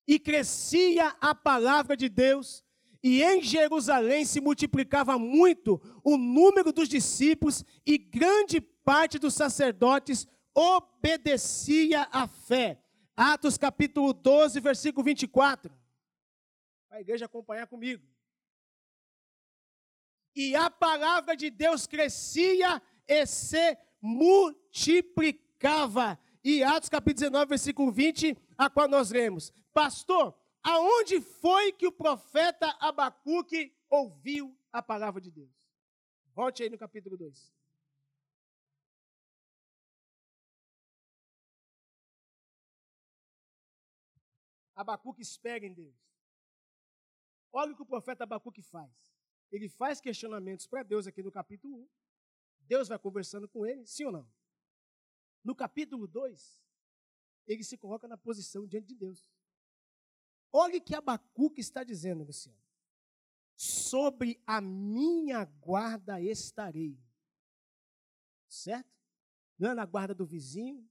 [0.08, 2.64] e crescia a palavra de Deus,
[3.04, 10.28] e em Jerusalém se multiplicava muito o número dos discípulos, e grande parte dos sacerdotes
[10.56, 12.82] obedecia à fé.
[13.16, 15.72] Atos capítulo 12, versículo 24.
[16.90, 18.04] A igreja acompanhar comigo.
[20.36, 26.20] E a palavra de Deus crescia e se multiplicava.
[26.44, 31.92] E Atos capítulo 19, versículo 20, a qual nós lemos: Pastor, aonde foi que o
[31.92, 35.52] profeta Abacuque ouviu a palavra de Deus?
[36.34, 37.55] Volte aí no capítulo 2.
[44.76, 45.96] Abacuque espera em Deus.
[47.52, 48.92] Olha o que o profeta Abacuque faz.
[49.52, 51.90] Ele faz questionamentos para Deus aqui no capítulo 1.
[52.68, 54.28] Deus vai conversando com ele, sim ou não?
[55.44, 56.62] No capítulo 2,
[57.48, 59.32] ele se coloca na posição diante de Deus.
[60.52, 62.58] Olhe o que Abacuque está dizendo, Luciano.
[63.56, 67.00] Sobre a minha guarda estarei.
[68.50, 68.94] Certo?
[69.58, 70.90] Não é na guarda do vizinho,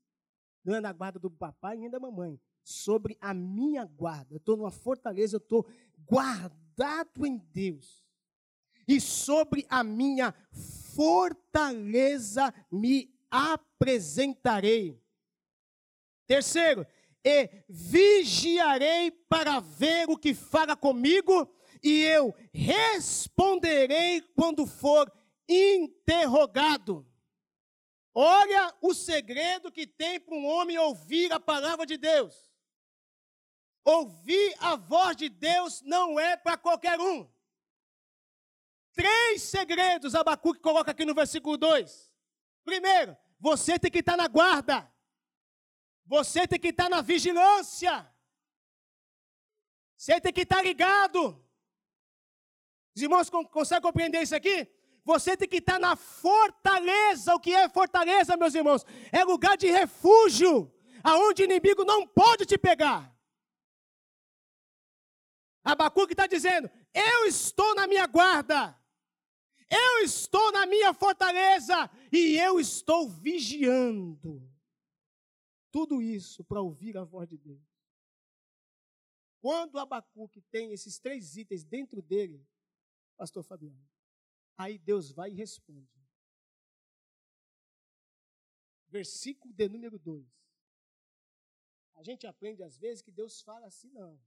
[0.64, 2.40] não é na guarda do papai nem da mamãe.
[2.64, 4.35] Sobre a minha guarda.
[4.35, 5.64] Eu estou numa fortaleza, eu estou
[6.05, 8.03] guardado em Deus.
[8.88, 10.35] E sobre a minha
[10.94, 15.00] fortaleza me apresentarei.
[16.27, 16.87] Terceiro,
[17.24, 21.50] e vigiarei para ver o que fala comigo,
[21.83, 25.11] e eu responderei quando for
[25.48, 27.07] interrogado.
[28.14, 32.53] Olha o segredo que tem para um homem ouvir a palavra de Deus.
[33.84, 37.28] Ouvir a voz de Deus não é para qualquer um.
[38.94, 42.10] Três segredos Abacuque coloca aqui no versículo 2.
[42.64, 44.90] Primeiro, você tem que estar na guarda.
[46.06, 48.10] Você tem que estar na vigilância.
[49.96, 51.44] Você tem que estar ligado.
[52.96, 54.68] Os irmãos conseguem compreender isso aqui?
[55.04, 57.34] Você tem que estar na fortaleza.
[57.34, 58.84] O que é fortaleza, meus irmãos?
[59.12, 63.13] É lugar de refúgio, aonde o inimigo não pode te pegar.
[65.64, 68.79] Abacuque está dizendo: Eu estou na minha guarda,
[69.70, 74.46] eu estou na minha fortaleza e eu estou vigiando.
[75.70, 77.62] Tudo isso para ouvir a voz de Deus.
[79.40, 82.46] Quando Abacuque tem esses três itens dentro dele,
[83.16, 83.85] Pastor Fabiano,
[84.57, 85.90] aí Deus vai e responde.
[88.88, 90.24] Versículo de número 2.
[91.94, 94.20] A gente aprende às vezes que Deus fala assim, não.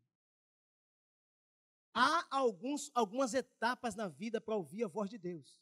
[1.99, 5.59] Há alguns, algumas etapas na vida para ouvir a voz de Deus.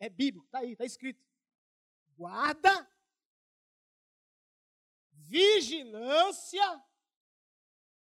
[0.00, 1.22] É bíblico, está aí, está escrito.
[2.16, 2.90] Guarda,
[5.10, 6.82] vigilância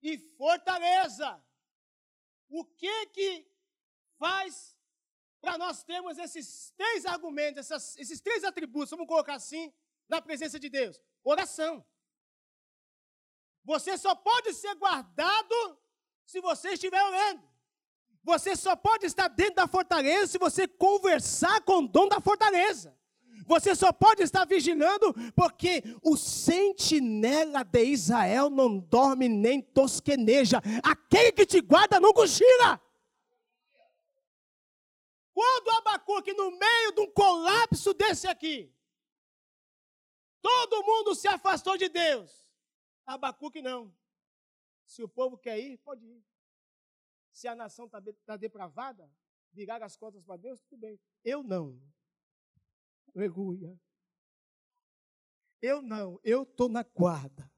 [0.01, 1.45] e fortaleza.
[2.49, 3.51] O que que
[4.17, 4.79] faz
[5.41, 9.75] para nós termos esses três argumentos, essas, esses três atributos, vamos colocar assim,
[10.09, 11.03] na presença de Deus?
[11.25, 11.85] Oração.
[13.65, 15.82] Você só pode ser guardado
[16.33, 17.43] se você estiver orando.
[18.25, 22.97] Você só pode estar dentro da fortaleza se você conversar com o dono da fortaleza.
[23.45, 30.63] Você só pode estar vigilando porque o sentinela de Israel não dorme nem tosqueneja.
[30.83, 32.81] Aquele que te guarda não cochila.
[35.35, 38.73] Quando Abacuque, no meio de um colapso desse aqui,
[40.41, 42.33] todo mundo se afastou de Deus.
[43.05, 43.93] Abacuque não.
[44.93, 46.23] Se o povo quer ir, pode ir.
[47.31, 49.11] Se a nação está tá depravada,
[49.51, 51.01] virar as contas para Deus, tudo bem.
[51.25, 51.81] Eu não.
[53.17, 53.81] Aleluia.
[55.63, 57.51] Eu não, eu estou na guarda.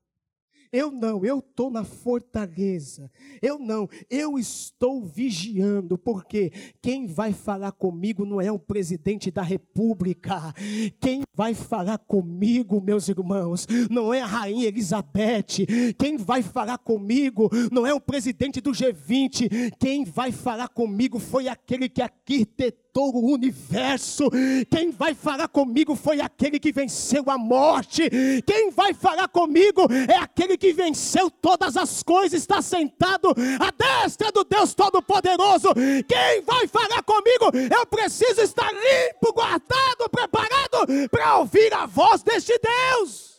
[0.74, 3.08] Eu não, eu estou na fortaleza.
[3.40, 9.40] Eu não, eu estou vigiando, porque quem vai falar comigo não é o presidente da
[9.40, 10.52] república.
[10.98, 15.64] Quem vai falar comigo, meus irmãos, não é a rainha Elizabeth.
[15.96, 19.76] Quem vai falar comigo não é o presidente do G20.
[19.78, 24.30] Quem vai falar comigo foi aquele que arquitetou o universo.
[24.70, 28.08] Quem vai falar comigo foi aquele que venceu a morte.
[28.46, 33.28] Quem vai falar comigo é aquele que venceu todas as coisas, está sentado
[33.60, 35.68] à destra do Deus Todo-Poderoso.
[36.08, 37.50] Quem vai falar comigo?
[37.72, 43.34] Eu preciso estar limpo, guardado, preparado para ouvir a voz deste Deus.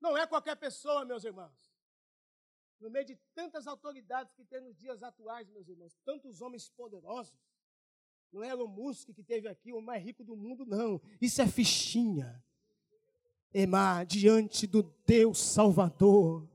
[0.00, 1.67] Não é qualquer pessoa, meus irmãos.
[2.80, 7.36] No meio de tantas autoridades que tem nos dias atuais, meus irmãos, tantos homens poderosos,
[8.32, 11.00] não é o Musk que teve aqui, o mais rico do mundo, não.
[11.20, 12.42] Isso é fichinha.
[13.52, 16.46] Emar, diante do Deus Salvador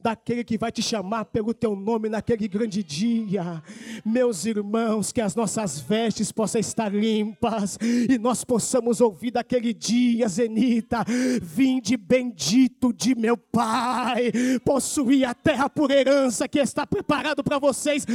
[0.00, 3.62] daquele que vai te chamar pelo teu nome naquele grande dia.
[4.04, 10.28] Meus irmãos, que as nossas vestes possam estar limpas e nós possamos ouvir daquele dia,
[10.28, 11.04] Zenita,
[11.42, 14.32] vinde bendito de meu Pai,
[14.64, 18.06] possuir a terra por herança que está preparado para vocês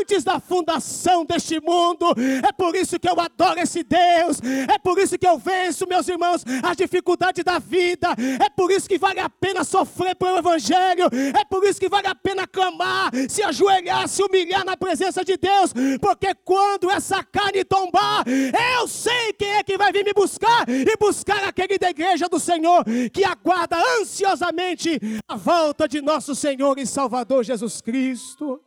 [0.00, 2.06] antes da fundação deste mundo.
[2.46, 6.08] É por isso que eu adoro esse Deus, é por isso que eu venço, meus
[6.08, 8.08] irmãos, as dificuldades da vida,
[8.44, 12.06] é por isso que vale a pena sofrer pelo Evangelho, é por isso que vale
[12.06, 17.64] a pena clamar, se ajoelhar, se humilhar na presença de Deus, porque quando essa carne
[17.64, 22.28] tombar, eu sei quem é que vai vir me buscar e buscar aquele da igreja
[22.28, 28.62] do Senhor que aguarda ansiosamente a volta de nosso Senhor e Salvador Jesus Cristo.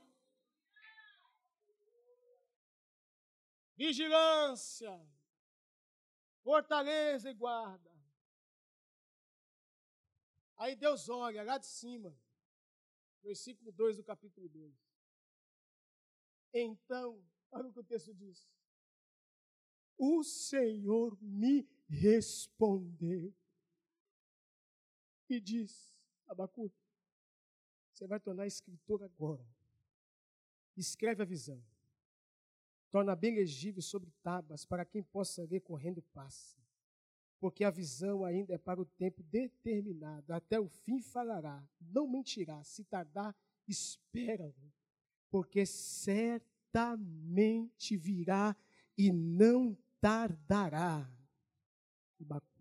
[3.76, 4.98] Vigilância,
[6.44, 7.92] fortaleza e guarda.
[10.58, 12.16] Aí Deus olha lá de cima
[13.24, 14.76] versículo 2 do capítulo 2.
[16.54, 18.48] Então, olha o que o texto diz.
[19.98, 23.34] O Senhor me respondeu
[25.30, 25.96] e diz:
[26.28, 26.84] Abacuque,
[27.92, 29.46] você vai tornar escritor agora.
[30.76, 31.64] Escreve a visão.
[32.90, 36.63] Torna bem legível sobre tábuas para quem possa ler correndo passe.
[37.44, 42.64] Porque a visão ainda é para o tempo determinado, até o fim falará, não mentirá,
[42.64, 43.36] se tardar,
[43.68, 44.56] espera
[45.30, 46.88] porque certamente
[47.98, 48.56] virá
[48.98, 51.12] e não tardará.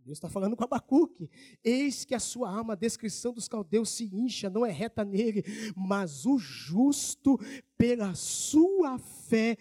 [0.05, 1.31] Deus está falando com Abacuque.
[1.63, 5.45] Eis que a sua alma, a descrição dos caldeus se incha, não é reta nele,
[5.77, 7.39] mas o justo,
[7.77, 9.57] pela sua fé,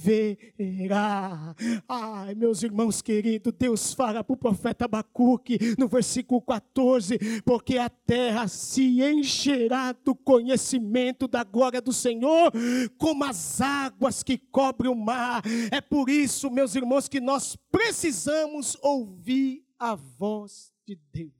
[0.00, 1.54] viverá.
[1.88, 7.88] Ai, meus irmãos queridos, Deus fala para o profeta Abacuque, no versículo 14: porque a
[7.88, 12.52] terra se encherá do conhecimento da glória do Senhor,
[12.96, 15.42] como as águas que cobrem o mar.
[15.72, 21.32] É por isso, meus irmãos, que nós precisamos ouvir a voz de Deus.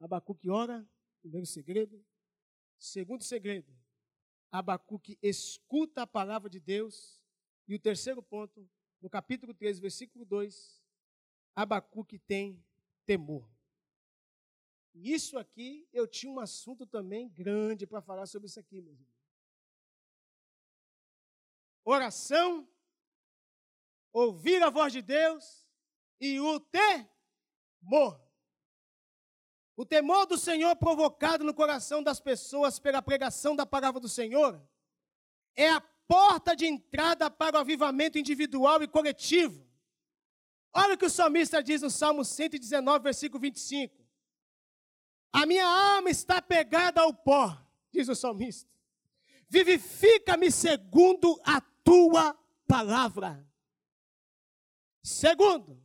[0.00, 0.86] Abacuque ora,
[1.20, 1.98] primeiro segredo.
[2.78, 3.72] Segundo segredo,
[4.50, 7.20] Abacuque escuta a palavra de Deus.
[7.68, 8.68] E o terceiro ponto,
[9.00, 10.82] no capítulo 3, versículo 2,
[11.54, 12.64] Abacuque tem
[13.04, 13.48] temor.
[14.94, 18.98] E isso aqui, eu tinha um assunto também grande para falar sobre isso aqui, meus
[18.98, 19.16] irmãos.
[21.84, 22.68] Oração
[24.12, 25.66] ouvir a voz de Deus
[26.18, 28.25] e o temor.
[29.76, 34.58] O temor do Senhor provocado no coração das pessoas pela pregação da palavra do Senhor
[35.54, 39.66] é a porta de entrada para o avivamento individual e coletivo.
[40.72, 43.94] Olha o que o salmista diz no Salmo 119, versículo 25.
[45.32, 47.58] A minha alma está pegada ao pó,
[47.90, 48.70] diz o salmista.
[49.48, 52.34] Vivifica-me segundo a tua
[52.66, 53.46] palavra.
[55.02, 55.82] Segundo,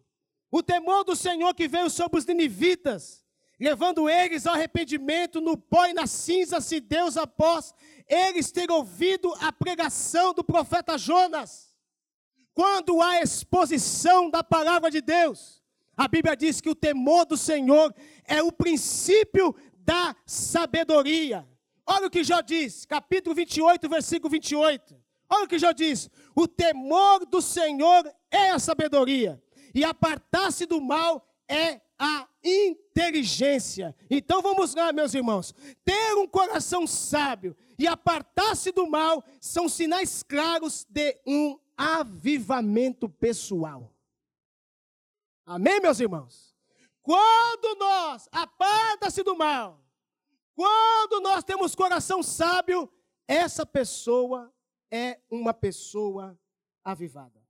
[0.49, 3.20] o temor do Senhor que veio sobre os ninivitas,
[3.61, 7.75] levando eles ao arrependimento no pó e na cinza, se Deus após
[8.07, 11.71] eles terem ouvido a pregação do profeta Jonas.
[12.55, 15.61] Quando há exposição da palavra de Deus,
[15.95, 17.93] a Bíblia diz que o temor do Senhor
[18.25, 21.47] é o princípio da sabedoria.
[21.85, 24.99] Olha o que Jó diz, capítulo 28, versículo 28.
[25.29, 29.41] Olha o que Jó diz: o temor do Senhor é a sabedoria,
[29.73, 32.27] e apartar-se do mal é a
[32.91, 33.95] inteligência.
[34.09, 35.53] Então vamos lá, meus irmãos.
[35.83, 43.91] Ter um coração sábio e apartar-se do mal são sinais claros de um avivamento pessoal.
[45.45, 46.55] Amém, meus irmãos?
[47.01, 49.83] Quando nós aparta-se do mal,
[50.53, 52.91] quando nós temos coração sábio,
[53.27, 54.53] essa pessoa
[54.91, 56.37] é uma pessoa
[56.83, 57.40] avivada.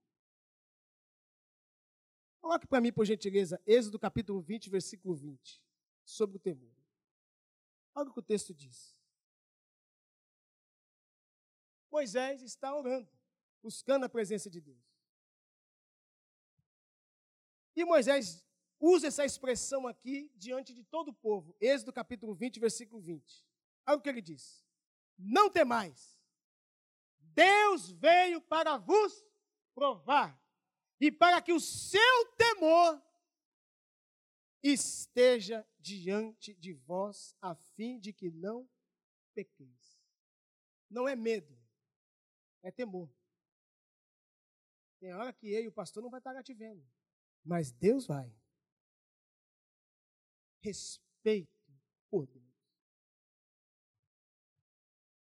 [2.42, 5.62] Coloque para mim, por gentileza, Êxodo capítulo 20, versículo 20,
[6.04, 6.74] sobre o temor.
[7.94, 8.98] Olha o que o texto diz.
[11.92, 13.10] Moisés está orando,
[13.62, 14.82] buscando a presença de Deus.
[17.76, 18.44] E Moisés
[18.80, 21.56] usa essa expressão aqui diante de todo o povo.
[21.62, 23.46] Êxodo capítulo 20, versículo 20.
[23.86, 24.66] Olha o que ele diz.
[25.16, 26.20] Não temais,
[27.20, 29.24] Deus veio para vos
[29.76, 30.41] provar
[31.02, 33.02] e para que o seu temor
[34.62, 38.70] esteja diante de vós, a fim de que não
[39.34, 40.00] pequeis.
[40.88, 41.58] Não é medo,
[42.62, 43.12] é temor.
[45.00, 46.88] Tem hora que eu e o pastor não vai estar te vendo,
[47.44, 48.32] mas Deus vai.
[50.60, 51.50] Respeito
[52.12, 52.46] por Deus.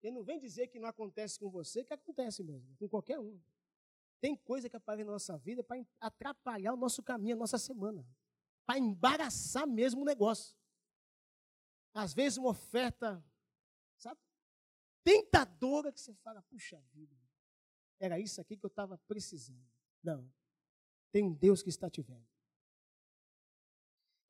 [0.03, 3.41] Ele não vem dizer que não acontece com você, que acontece mesmo, com qualquer um.
[4.25, 8.03] Tem coisa que aparece na nossa vida para atrapalhar o nosso caminho, a nossa semana.
[8.65, 10.57] Para embaraçar mesmo o negócio.
[11.93, 13.23] Às vezes uma oferta,
[13.99, 14.19] sabe?
[15.03, 17.15] Tentadora que você fala, puxa vida,
[18.01, 19.71] era isso aqui que eu estava precisando.
[20.03, 20.27] Não.
[21.13, 22.27] Tem um Deus que está te vendo.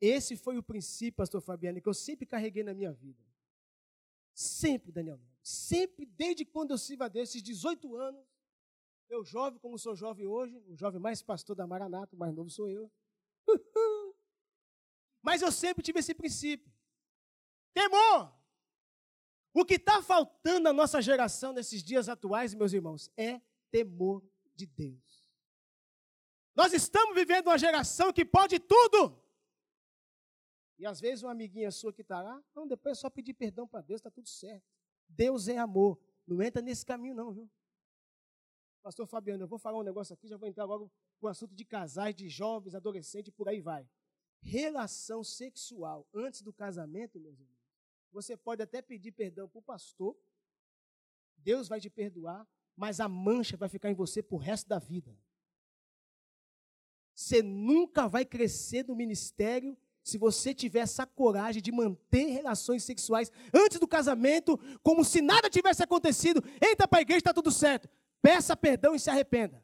[0.01, 3.24] Esse foi o princípio, pastor Fabiano, que eu sempre carreguei na minha vida.
[4.34, 5.20] Sempre, Daniel.
[5.40, 8.34] Sempre, desde quando eu sirvo a Deus, esses 18 anos,
[9.09, 12.50] eu jovem como sou jovem hoje, o jovem mais pastor da Maranata, o mais novo
[12.50, 12.90] sou eu.
[15.22, 16.70] Mas eu sempre tive esse princípio.
[17.72, 18.32] Temor!
[19.52, 23.40] O que está faltando na nossa geração nesses dias atuais, meus irmãos, é
[23.70, 24.22] temor
[24.55, 25.24] de Deus.
[26.55, 29.22] Nós estamos vivendo uma geração que pode tudo.
[30.78, 33.66] E às vezes uma amiguinha sua que está lá, não, depois é só pedir perdão
[33.66, 34.64] para Deus, está tudo certo.
[35.09, 36.00] Deus é amor.
[36.26, 37.48] Não entra nesse caminho, não, viu?
[38.85, 41.55] Pastor Fabiano, eu vou falar um negócio aqui, já vou entrar logo com o assunto
[41.55, 43.89] de casais, de jovens, adolescentes, por aí vai.
[44.43, 47.64] Relação sexual antes do casamento, meus irmãos.
[48.12, 50.14] Você pode até pedir perdão para o pastor,
[51.39, 55.18] Deus vai te perdoar, mas a mancha vai ficar em você por resto da vida.
[57.14, 63.32] Você nunca vai crescer no ministério se você tiver essa coragem de manter relações sexuais
[63.55, 66.45] antes do casamento, como se nada tivesse acontecido.
[66.61, 67.89] Entra para a igreja, está tudo certo.
[68.25, 69.62] Peça perdão e se arrependa.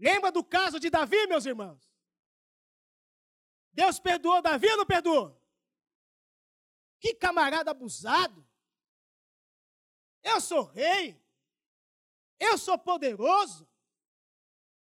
[0.00, 1.88] Lembra do caso de Davi, meus irmãos?
[3.72, 5.40] Deus perdoou Davi ou não perdoou?
[6.98, 8.44] Que camarada abusado.
[10.24, 11.24] Eu sou rei.
[12.40, 13.70] Eu sou poderoso.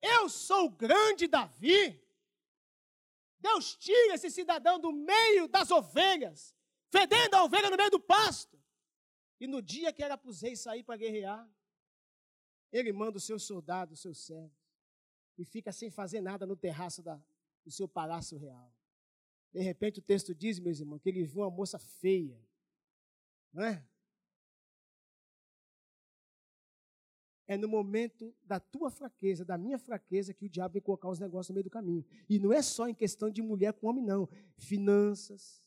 [0.02, 2.02] Eu sou o grande Davi.
[3.40, 6.56] Deus tira esse cidadão do meio das ovelhas,
[6.90, 8.63] fedendo a ovelha no meio do pasto.
[9.44, 11.46] E no dia que era para os reis sair para guerrear,
[12.72, 14.58] ele manda os seus soldados, os seus servos,
[15.38, 17.22] e fica sem fazer nada no terraço da,
[17.62, 18.74] do seu palácio real.
[19.52, 22.42] De repente o texto diz, meus irmãos, que ele viu uma moça feia,
[23.52, 23.86] não é?
[27.46, 31.20] É no momento da tua fraqueza, da minha fraqueza, que o diabo vem colocar os
[31.20, 32.06] negócios no meio do caminho.
[32.30, 34.30] E não é só em questão de mulher com homem, não.
[34.56, 35.62] Finanças,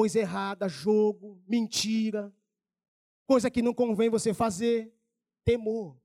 [0.00, 2.34] coisa errada, jogo, mentira,
[3.26, 4.90] coisa que não convém você fazer,
[5.44, 6.00] temor.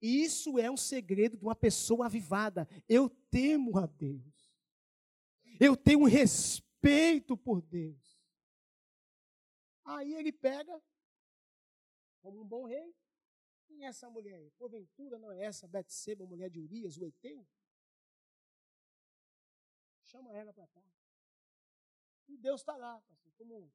[0.00, 2.66] Isso é um segredo de uma pessoa avivada.
[2.88, 4.58] Eu temo a Deus.
[5.60, 8.18] Eu tenho um respeito por Deus.
[9.84, 10.82] Aí ele pega
[12.22, 12.96] como um bom rei.
[13.66, 14.50] Quem é essa mulher aí?
[14.52, 17.46] Porventura não é essa Betseba, mulher de Urias, o Eteu?
[20.04, 20.82] Chama ela para cá.
[22.28, 23.70] E Deus está lá, pastor, como um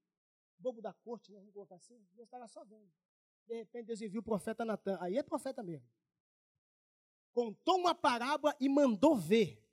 [0.57, 1.39] bobo da corte, né?
[1.39, 1.97] vamos colocar assim.
[2.13, 2.91] Deus está lá só vendo.
[3.45, 4.97] De repente Deus enviou o profeta Natan.
[5.01, 5.87] Aí é profeta mesmo.
[7.31, 9.63] Contou uma parábola e mandou ver.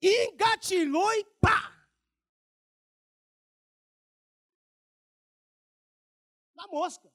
[0.00, 1.74] Engatilhou e pá!
[6.54, 7.12] Na mosca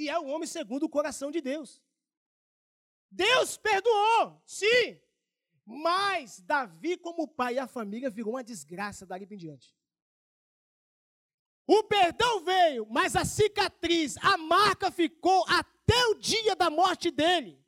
[0.00, 1.82] e é o homem segundo o coração de Deus.
[3.10, 4.98] Deus perdoou, sim,
[5.70, 9.72] mas Davi, como pai e a família, virou uma desgraça dali em diante.
[11.64, 17.60] O perdão veio, mas a cicatriz, a marca ficou até o dia da morte dele.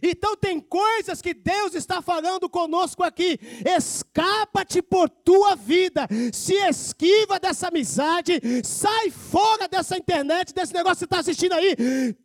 [0.00, 3.38] Então tem coisas que Deus está falando conosco aqui.
[3.64, 6.08] Escapa-te por tua vida.
[6.32, 8.40] Se esquiva dessa amizade.
[8.64, 11.76] Sai fora dessa internet, desse negócio que você está assistindo aí.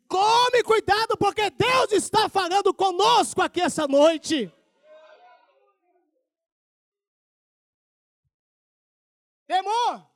[0.07, 4.51] Come cuidado, porque Deus está falando conosco aqui essa noite.
[9.47, 10.11] Temor.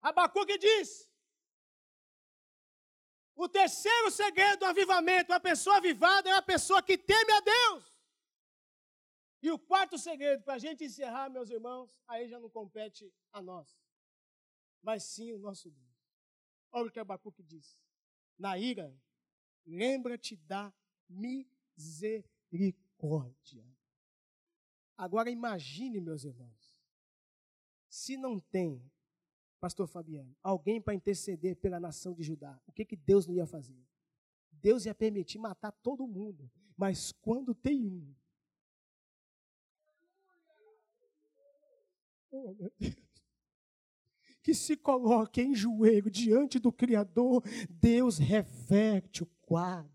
[0.00, 1.10] Abacuque diz:
[3.34, 7.92] o terceiro segredo do avivamento, a pessoa avivada é uma pessoa que teme a Deus.
[9.42, 13.42] E o quarto segredo, para a gente encerrar, meus irmãos, aí já não compete a
[13.42, 13.76] nós,
[14.80, 15.90] mas sim o nosso Deus.
[16.70, 17.76] Olha o que Abacuque diz.
[18.38, 18.96] Na ira,
[19.66, 20.72] lembra-te da
[21.08, 23.66] misericórdia.
[24.96, 26.61] Agora imagine, meus irmãos,
[27.92, 28.82] se não tem
[29.60, 33.46] pastor Fabiano, alguém para interceder pela nação de Judá, o que, que Deus não ia
[33.46, 33.78] fazer?
[34.50, 38.14] Deus ia permitir matar todo mundo, mas quando tem um.
[42.30, 42.96] Oh, meu Deus.
[44.42, 49.91] Que se coloque em joelho diante do Criador, Deus reverte o quadro.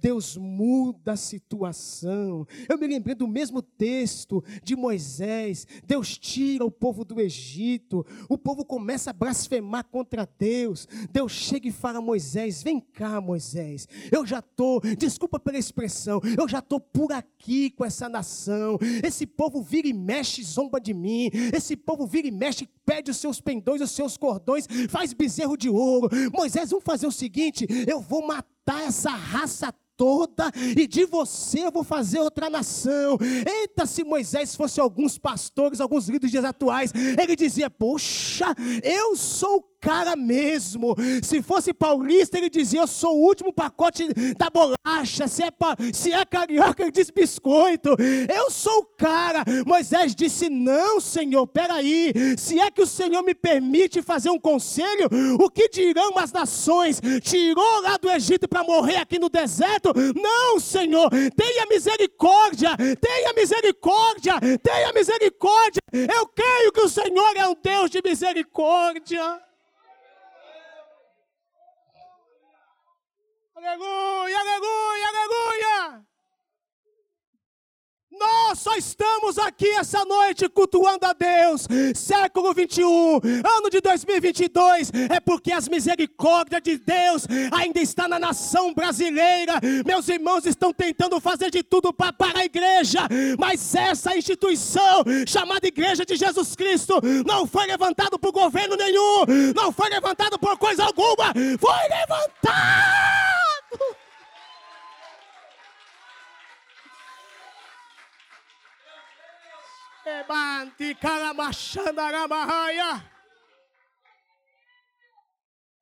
[0.00, 2.46] Deus muda a situação.
[2.68, 5.66] Eu me lembrei do mesmo texto de Moisés.
[5.86, 8.04] Deus tira o povo do Egito.
[8.28, 10.86] O povo começa a blasfemar contra Deus.
[11.10, 13.88] Deus chega e fala a Moisés: Vem cá, Moisés.
[14.10, 18.78] Eu já estou, desculpa pela expressão, eu já estou por aqui com essa nação.
[19.02, 21.30] Esse povo vira e mexe, zomba de mim.
[21.54, 25.68] Esse povo vira e mexe, pede os seus pendões, os seus cordões, faz bezerro de
[25.68, 26.08] ouro.
[26.32, 31.70] Moisés, vamos fazer o seguinte: eu vou matar essa raça toda, e de você eu
[31.70, 33.18] vou fazer outra nação.
[33.20, 40.16] Eita, se Moisés fosse alguns pastores, alguns líderes atuais, ele dizia: Poxa, eu sou cara
[40.16, 40.96] mesmo.
[41.22, 45.28] Se fosse paulista, ele dizia: Eu sou o último pacote da bolacha.
[45.28, 45.50] Se é,
[45.92, 47.90] se é carioca, ele diz biscoito.
[48.34, 49.44] Eu sou o cara.
[49.66, 52.14] Moisés disse: Não, Senhor, peraí.
[52.38, 55.08] Se é que o Senhor me permite fazer um conselho,
[55.38, 57.00] o que dirão as nações?
[57.22, 59.92] Tirou lá do Egito para morrer aqui no deserto?
[60.16, 62.70] Não, Senhor, tenha misericórdia,
[63.00, 65.82] tenha misericórdia, tenha misericórdia.
[65.92, 69.40] Eu creio que o Senhor é um Deus de misericórdia.
[73.66, 76.04] Aleluia, aleluia, aleluia.
[78.12, 85.18] Nós só estamos aqui essa noite cultuando a Deus, século 21, ano de 2022, é
[85.18, 89.54] porque as misericórdias de Deus ainda está na nação brasileira.
[89.84, 93.08] Meus irmãos estão tentando fazer de tudo para parar a igreja,
[93.38, 99.24] mas essa instituição chamada Igreja de Jesus Cristo não foi levantada por governo nenhum,
[99.56, 103.53] não foi levantada por coisa alguma, foi levantado.
[111.00, 113.14] Caramachandaramahaya.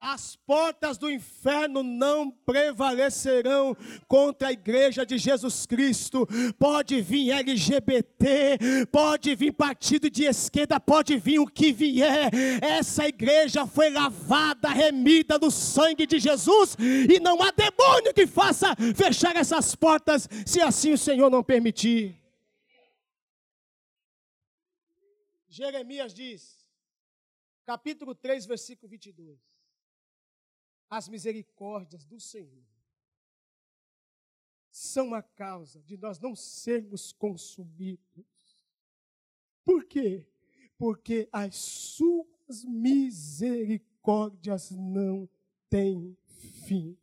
[0.04, 3.76] As portas do inferno não prevalecerão
[4.08, 6.26] contra a igreja de Jesus Cristo.
[6.58, 8.58] Pode vir LGBT,
[8.90, 12.32] pode vir partido de esquerda, pode vir o que vier.
[12.60, 18.74] Essa igreja foi lavada, remida no sangue de Jesus, e não há demônio que faça
[18.96, 22.21] fechar essas portas, se assim o Senhor não permitir.
[25.52, 26.66] Jeremias diz,
[27.66, 29.38] capítulo 3, versículo 22.
[30.88, 32.64] As misericórdias do Senhor
[34.70, 38.24] são a causa de nós não sermos consumidos.
[39.62, 40.26] Por quê?
[40.78, 45.28] Porque as suas misericórdias não
[45.68, 46.16] têm
[46.64, 46.98] fim.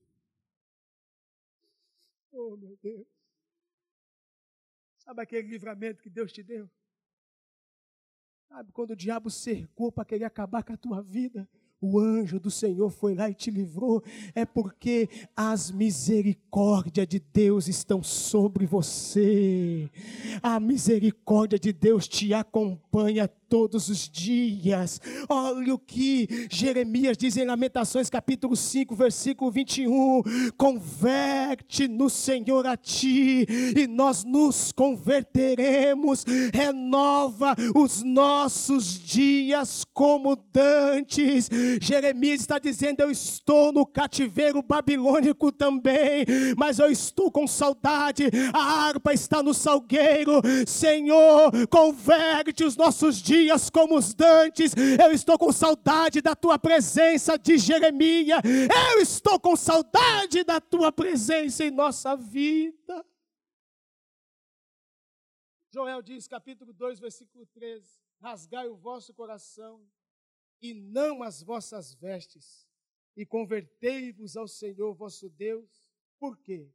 [2.31, 3.05] Oh, meu Deus.
[4.97, 6.67] Sabe aquele livramento que Deus te deu?
[8.49, 11.47] Sabe, quando o diabo cercou para querer acabar com a tua vida,
[11.79, 17.67] o anjo do Senhor foi lá e te livrou, é porque as misericórdias de Deus
[17.67, 19.87] estão sobre você.
[20.41, 25.01] A misericórdia de Deus te acompanha todos os dias.
[25.27, 30.21] Olha o que Jeremias diz em Lamentações, capítulo 5, versículo 21.
[30.55, 36.23] Converte no Senhor a ti, e nós nos converteremos.
[36.53, 41.49] Renova os nossos dias como dantes.
[41.81, 46.23] Jeremias está dizendo: Eu estou no cativeiro babilônico também,
[46.55, 48.29] mas eu estou com saudade.
[48.53, 50.39] A harpa está no salgueiro.
[50.67, 54.73] Senhor, converte os nossos dias dias como os dantes.
[54.75, 58.41] Eu estou com saudade da tua presença, de Jeremias.
[58.43, 63.05] Eu estou com saudade da tua presença em nossa vida.
[65.71, 69.87] Joel diz, capítulo 2, versículo 13: Rasgai o vosso coração
[70.61, 72.67] e não as vossas vestes,
[73.15, 75.69] e convertei-vos ao Senhor vosso Deus.
[76.19, 76.69] Por quê?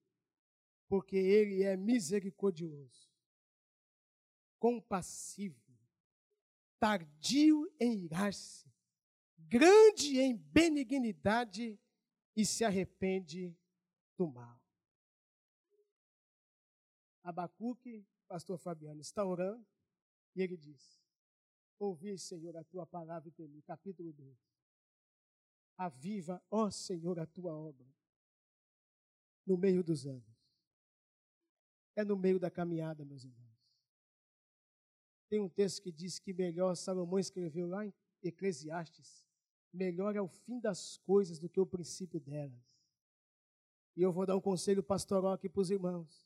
[0.89, 3.11] Porque Ele é misericordioso,
[4.59, 5.64] compassivo
[6.85, 8.71] tardio em irar-se,
[9.39, 11.81] grande em benignidade
[12.37, 13.57] e se arrepende
[14.19, 14.63] do mal.
[17.23, 19.67] Abacuque, pastor Fabiano, está orando
[20.37, 21.03] e ele diz:
[21.79, 23.63] Ouvi, Senhor, a tua palavra em mim.
[23.63, 24.39] Capítulo 2.
[25.79, 27.89] Aviva, ó Senhor, a tua obra
[29.47, 30.37] no meio dos anos.
[31.97, 33.44] É no meio da caminhada, meus irmãos.
[35.35, 39.27] Tem um texto que diz que melhor, Salomão escreveu lá em Eclesiastes,
[39.73, 42.63] melhor é o fim das coisas do que o princípio delas.
[43.97, 46.25] E eu vou dar um conselho pastoral aqui para os irmãos.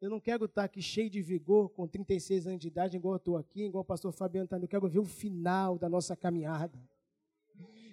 [0.00, 3.18] Eu não quero estar aqui cheio de vigor, com 36 anos de idade, igual eu
[3.18, 4.56] estou aqui, igual o pastor Fabiano está.
[4.56, 6.80] Eu quero ver o final da nossa caminhada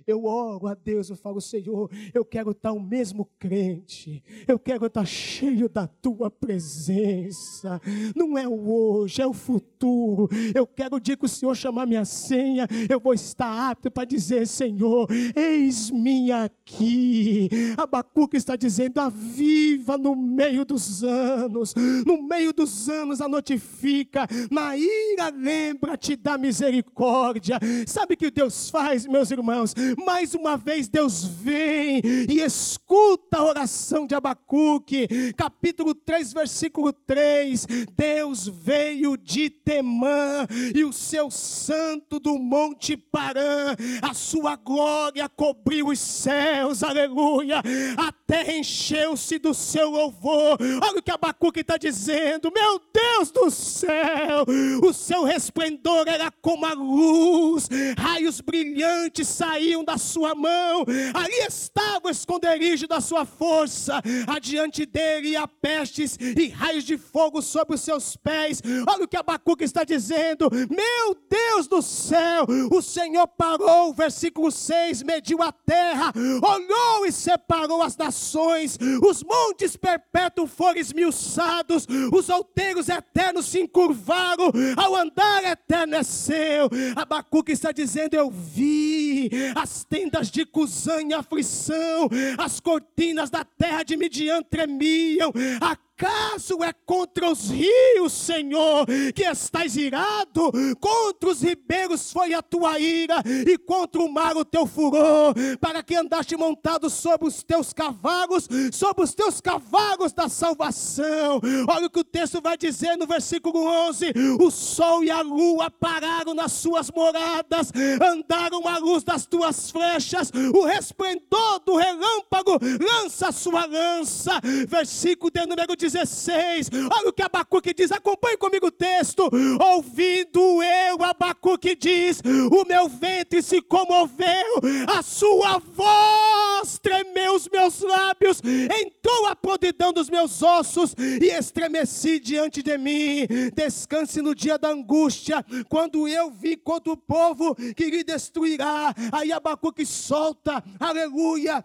[0.08, 4.86] eu oro a Deus, eu falo, Senhor, eu quero estar o mesmo crente, eu quero
[4.86, 7.82] estar cheio da tua presença.
[8.16, 10.30] Não é o hoje, é o futuro.
[10.56, 14.06] Eu quero o dia que o Senhor chamar minha senha, eu vou estar apto para
[14.06, 17.50] dizer, Senhor, eis-me aqui.
[17.78, 24.78] Abacuque está dizendo, aviva no meio dos anos, no meio dos anos a notifica, na
[24.78, 27.60] ira lembra-te da misericórdia.
[27.86, 29.76] Sabe o que Deus faz, meus irmãos?
[29.98, 37.66] Mais uma vez Deus vem e escuta a oração de Abacuque, capítulo 3, versículo 3.
[37.96, 45.88] Deus veio de Temã e o seu santo do monte Parã, a sua glória cobriu
[45.88, 47.62] os céus, aleluia.
[47.98, 50.58] A terra encheu-se do seu louvor.
[50.82, 54.46] Olha o que Abacuque está dizendo, meu Deus do céu,
[54.84, 57.68] o seu resplendor era como a luz,
[57.98, 65.36] raios brilhantes saíam da sua mão, ali estava o esconderijo da sua força, adiante dele
[65.36, 68.62] há pestes e raios de fogo sobre os seus pés.
[68.88, 75.04] Olha o que Abacuque está dizendo: Meu Deus do céu, o Senhor parou, versículo 6,
[75.04, 82.90] mediu a terra, olhou e separou as nações os montes perpétuos foram esmiuçados, os outeiros
[82.90, 86.70] eternos se encurvaram, ao andar eterno é seu.
[86.96, 89.30] Abacuque está dizendo: Eu vi
[89.68, 96.64] as tendas de Cusã em aflição, as cortinas da terra de Midian tremiam, a acaso
[96.64, 98.86] é contra os rios, Senhor,
[99.16, 100.52] que estás irado?
[100.80, 105.82] Contra os ribeiros foi a tua ira, e contra o mar o teu furor, para
[105.82, 111.42] que andaste montado sobre os teus cavalos, sobre os teus cavalos da salvação.
[111.68, 115.72] Olha o que o texto vai dizer no versículo 11: O sol e a lua
[115.72, 117.72] pararam nas suas moradas,
[118.02, 124.40] andaram à luz das tuas flechas, o resplendor do relâmpago lança a sua lança.
[124.68, 125.87] Versículo de número 19.
[125.94, 126.70] 16.
[126.92, 129.30] Olha o que Abacuque diz, acompanhe comigo o texto.
[129.60, 132.22] Ouvindo eu, Abacuque diz:
[132.52, 139.94] O meu ventre se comoveu, a sua voz tremeu os meus lábios, entrou a podridão
[139.94, 143.28] dos meus ossos e estremeci diante de mim.
[143.54, 148.94] Descanse no dia da angústia, quando eu vi contra o povo que lhe destruirá.
[149.12, 151.64] Aí Abacuque solta, aleluia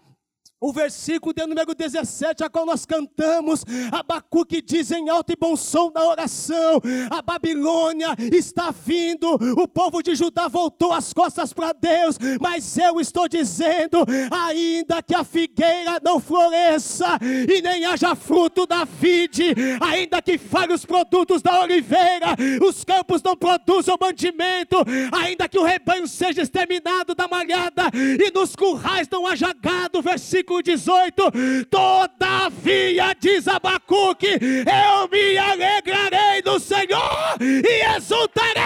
[0.62, 5.56] o versículo de número 17, a qual nós cantamos, Abacuque diz em alto e bom
[5.56, 9.26] som da oração: a Babilônia está vindo,
[9.60, 15.14] o povo de Judá voltou as costas para Deus, mas eu estou dizendo: ainda que
[15.14, 21.42] a figueira não floresça e nem haja fruto da vide, ainda que falhem os produtos
[21.42, 24.76] da oliveira, os campos não produzam mantimento,
[25.10, 30.51] ainda que o rebanho seja exterminado da malhada e nos currais não haja gado, versículo
[30.52, 31.32] versículo 18:
[31.70, 38.62] Todavia, diz Abacuque, eu me alegrarei no Senhor e exultarei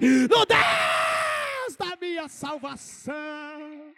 [0.00, 3.92] no Deus da minha salvação.